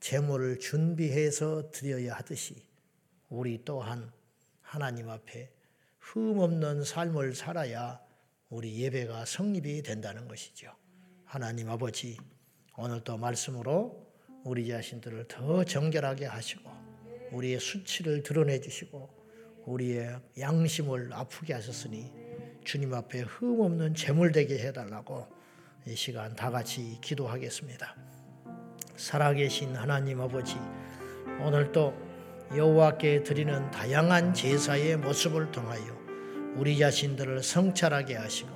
제물을 0.00 0.58
준비해서 0.58 1.70
드려야 1.70 2.14
하듯이 2.14 2.62
우리 3.28 3.62
또한 3.64 4.10
하나님 4.62 5.10
앞에 5.10 5.52
흠 5.98 6.38
없는 6.38 6.84
삶을 6.84 7.34
살아야 7.34 8.00
우리 8.48 8.80
예배가 8.80 9.24
성립이 9.24 9.82
된다는 9.82 10.28
것이죠. 10.28 10.72
하나님 11.24 11.68
아버지, 11.68 12.16
오늘도 12.76 13.18
말씀으로 13.18 14.06
우리 14.44 14.68
자신들을 14.68 15.26
더 15.26 15.64
정결하게 15.64 16.26
하시고, 16.26 16.70
우리의 17.32 17.58
수치를 17.58 18.22
드러내 18.22 18.60
주시고, 18.60 19.10
우리의 19.66 20.20
양심을 20.38 21.12
아프게 21.12 21.54
하셨으니, 21.54 22.25
주님 22.66 22.92
앞에 22.94 23.20
흠 23.20 23.60
없는 23.60 23.94
재물 23.94 24.32
되게 24.32 24.58
해달라고 24.58 25.24
이 25.86 25.94
시간 25.94 26.34
다 26.34 26.50
같이 26.50 26.98
기도하겠습니다. 27.00 27.94
살아계신 28.96 29.76
하나님 29.76 30.20
아버지, 30.20 30.56
오늘도 31.40 31.94
여호와께 32.56 33.22
드리는 33.22 33.70
다양한 33.70 34.34
제사의 34.34 34.96
모습을 34.96 35.52
통하여 35.52 35.96
우리 36.56 36.76
자신들을 36.76 37.40
성찰하게 37.44 38.16
하시고 38.16 38.50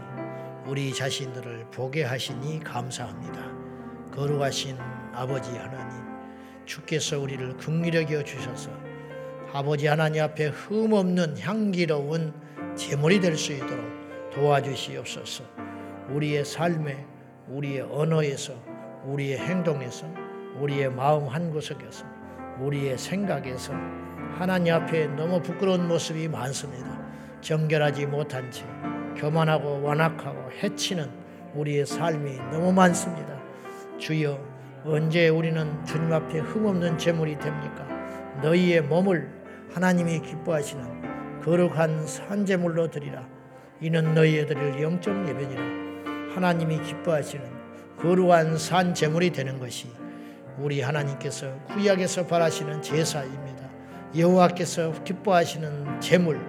우리 0.67 0.93
자신들을 0.93 1.71
보게 1.71 2.03
하시니 2.03 2.65
감사합니다. 2.65 3.49
거룩하신 4.11 4.77
아버지 5.13 5.51
하나님, 5.53 6.05
주께서 6.67 7.21
우리를 7.21 7.57
긍휼히 7.59 8.25
주셔서 8.25 8.73
아버지 9.53 9.87
하나님 9.87 10.25
앞에 10.25 10.49
흠 10.49 10.95
없는 10.95 11.39
향기로운 11.39 12.35
제물이 12.75 13.21
될 13.21 13.37
수 13.37 13.53
있도록 13.53 14.00
도와주시옵소서. 14.33 15.45
우리의 16.11 16.45
삶에, 16.45 17.05
우리의 17.49 17.83
언어에서, 17.83 18.55
우리의 19.05 19.39
행동에서, 19.39 20.07
우리의 20.59 20.91
마음 20.91 21.27
한 21.29 21.51
구석에서 21.51 22.05
우리의 22.61 22.99
생각에서 22.99 23.73
하나님 24.37 24.75
앞에 24.75 25.07
너무 25.09 25.41
부끄러운 25.41 25.89
모습이 25.89 26.29
많습니다. 26.29 27.01
정결하지 27.41 28.07
못한 28.07 28.51
채 28.51 28.65
교만하고 29.17 29.83
완악하고 29.83 30.51
해치는 30.63 31.11
우리의 31.55 31.87
삶이 31.87 32.37
너무 32.53 32.73
많습니다. 32.73 33.41
주여 33.99 34.39
언제 34.85 35.29
우리는 35.29 35.85
주님 35.85 36.13
앞에 36.13 36.39
흠없는 36.39 36.99
제물이 36.99 37.39
됩니까? 37.39 37.87
너희의 38.43 38.83
몸을 38.83 39.31
하나님이 39.73 40.21
기뻐하시는 40.21 41.41
거룩한 41.43 42.07
산제물로 42.07 42.91
드리라. 42.91 43.27
이는 43.83 44.15
너희의 44.15 44.47
드릴 44.47 44.83
영적 44.83 45.27
예배니라. 45.29 45.63
하나님이 46.35 46.83
기뻐하시는 46.83 47.45
거룩한 47.99 48.59
산 48.59 48.93
제물이 48.93 49.31
되는 49.31 49.59
것이 49.59 49.89
우리 50.59 50.83
하나님께서 50.83 51.51
구약에서 51.69 52.27
바라시는 52.27 52.83
제사입니다. 52.83 53.71
여호와께서 54.17 55.03
기뻐하시는 55.05 56.01
제물 56.01 56.41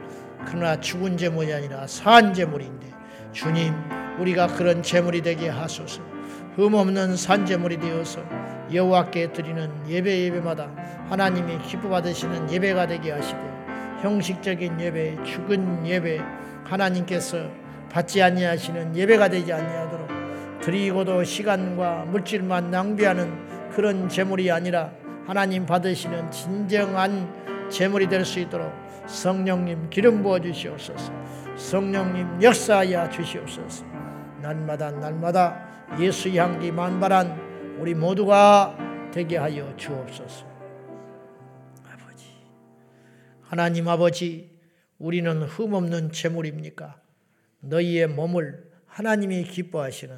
그러나 0.45 0.77
죽은 0.79 1.15
제물이 1.15 1.53
아니라 1.53 1.87
산 1.87 2.33
제물인데 2.33 2.87
주님 3.31 3.73
우리가 4.19 4.47
그런 4.47 4.83
제물이 4.83 5.21
되게 5.21 5.47
하소서 5.47 6.01
흠없는 6.55 7.15
산 7.15 7.45
제물이 7.45 7.79
되어서 7.79 8.21
여호와께 8.73 9.31
드리는 9.31 9.69
예배 9.87 10.25
예배마다 10.25 10.69
하나님이 11.07 11.59
기뻐 11.59 11.87
받으시는 11.89 12.51
예배가 12.51 12.87
되게 12.87 13.11
하시되 13.11 13.39
형식적인 14.01 14.81
예배 14.81 15.23
죽은 15.23 15.85
예배 15.85 16.19
하나님께서 16.65 17.37
받지 17.89 18.21
아니하시는 18.21 18.95
예배가 18.95 19.29
되지 19.29 19.51
아니하도록 19.51 20.61
드리고도 20.61 21.23
시간과 21.23 22.05
물질만 22.05 22.71
낭비하는 22.71 23.69
그런 23.71 24.07
제물이 24.07 24.51
아니라 24.51 24.91
하나님 25.25 25.65
받으시는 25.65 26.31
진정한 26.31 27.69
제물이 27.69 28.07
될 28.09 28.25
수 28.25 28.39
있도록 28.39 28.71
성령님 29.07 29.89
기름 29.89 30.21
부어 30.21 30.39
주시옵소서. 30.39 31.11
성령님 31.55 32.41
역사하여 32.41 33.09
주시옵소서. 33.09 33.85
날마다 34.41 34.91
날마다 34.91 35.65
예수 35.99 36.29
향기 36.29 36.71
만발한 36.71 37.77
우리 37.79 37.93
모두가 37.93 38.77
되게 39.11 39.37
하여 39.37 39.73
주옵소서. 39.75 40.45
아버지, 41.91 42.25
하나님 43.41 43.87
아버지, 43.87 44.50
우리는 45.01 45.41
흠없는 45.41 46.11
제물입니까? 46.11 47.01
너희의 47.61 48.05
몸을 48.05 48.69
하나님이 48.85 49.45
기뻐하시는 49.45 50.15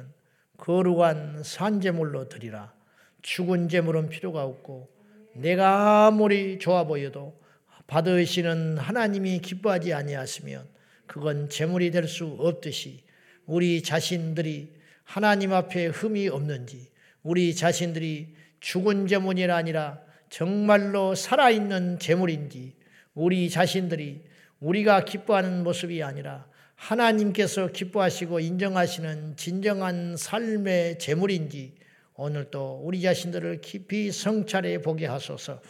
거룩한 0.58 1.42
산제물로 1.42 2.28
드리라. 2.28 2.74
죽은 3.22 3.70
제물은 3.70 4.10
필요가 4.10 4.44
없고 4.44 4.90
내가 5.36 6.06
아무리 6.06 6.58
좋아 6.58 6.84
보여도 6.84 7.40
받으시는 7.86 8.76
하나님이 8.76 9.38
기뻐하지 9.38 9.94
아니하시면 9.94 10.68
그건 11.06 11.48
제물이 11.48 11.90
될 11.90 12.06
수 12.06 12.36
없듯이 12.38 13.04
우리 13.46 13.82
자신들이 13.82 14.70
하나님 15.02 15.54
앞에 15.54 15.86
흠이 15.86 16.28
없는지 16.28 16.90
우리 17.22 17.54
자신들이 17.54 18.34
죽은 18.60 19.06
제물이 19.06 19.50
아니라 19.50 20.02
정말로 20.28 21.14
살아있는 21.14 22.00
제물인지 22.00 22.74
우리 23.14 23.48
자신들이 23.48 24.33
우리가 24.64 25.04
기뻐하는 25.04 25.62
모습이 25.62 26.02
아니라 26.02 26.46
하나님께서 26.76 27.68
기뻐하시고 27.68 28.40
인정하시는 28.40 29.36
진정한 29.36 30.16
삶의 30.16 30.98
제물인지 30.98 31.74
오늘 32.14 32.50
또 32.50 32.80
우리 32.82 33.02
자신들을 33.02 33.60
깊이 33.60 34.10
성찰해 34.10 34.80
보게 34.80 35.06
하소서 35.06 35.60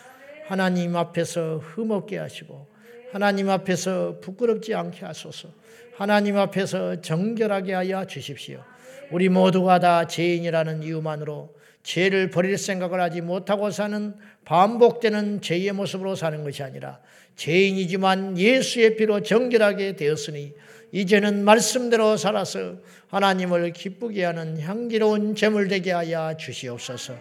하나님 0.46 0.94
앞에서 0.94 1.59
흠없게 1.59 2.18
하시고 2.18 2.68
하나님 3.11 3.50
앞에서 3.50 4.20
부끄럽지 4.20 4.74
않게 4.74 5.04
하소서 5.04 5.48
하나님 5.96 6.37
앞에서 6.37 7.00
정결하게 7.00 7.72
하여 7.72 8.04
주십시오. 8.04 8.62
우리 9.11 9.29
모두가 9.29 9.81
다 9.81 10.07
죄인이라는 10.07 10.83
이유만으로 10.83 11.55
죄를 11.83 12.31
버릴 12.31 12.57
생각을 12.57 13.01
하지 13.01 13.21
못하고 13.21 13.71
사는 13.71 14.14
반복되는 14.45 15.43
죄의 15.43 15.73
모습으로 15.73 16.14
사는 16.14 16.43
것이 16.43 16.62
아니라 16.62 17.01
죄인이지만 17.37 18.38
예수의 18.38 18.97
피로 18.97 19.21
정결하게 19.21 19.97
되었으니 19.97 20.55
이제는 20.93 21.45
말씀대로 21.45 22.17
살아서 22.17 22.77
하나님을 23.09 23.73
기쁘게 23.73 24.25
하는 24.25 24.61
향기로운 24.61 25.35
제물 25.35 25.69
되게 25.69 25.90
하여 25.90 26.37
주시옵소서. 26.37 27.14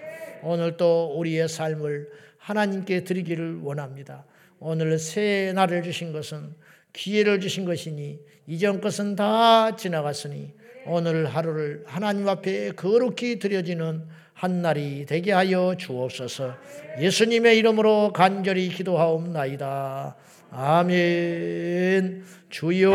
오늘 0.43 0.77
또 0.77 1.13
우리의 1.17 1.49
삶을 1.49 2.07
하나님께 2.37 3.03
드리기를 3.03 3.61
원합니다. 3.63 4.25
오늘 4.59 4.99
새 4.99 5.51
날을 5.55 5.83
주신 5.83 6.13
것은 6.13 6.53
기회를 6.93 7.39
주신 7.39 7.65
것이니 7.65 8.19
이전 8.47 8.79
것은 8.79 9.15
다 9.15 9.75
지나갔으니 9.75 10.53
오늘 10.85 11.25
하루를 11.25 11.83
하나님 11.85 12.27
앞에 12.27 12.71
거룩히 12.71 13.39
드려지는 13.39 14.03
한 14.33 14.61
날이 14.61 15.05
되게 15.05 15.31
하여 15.31 15.75
주옵소서. 15.77 16.53
예수님의 16.99 17.57
이름으로 17.59 18.11
간절히 18.13 18.67
기도하옵나이다. 18.69 20.15
아멘. 20.51 22.23
주여. 22.49 22.91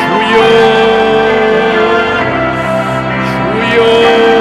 주여. 0.00 0.54
주여. 3.70 4.33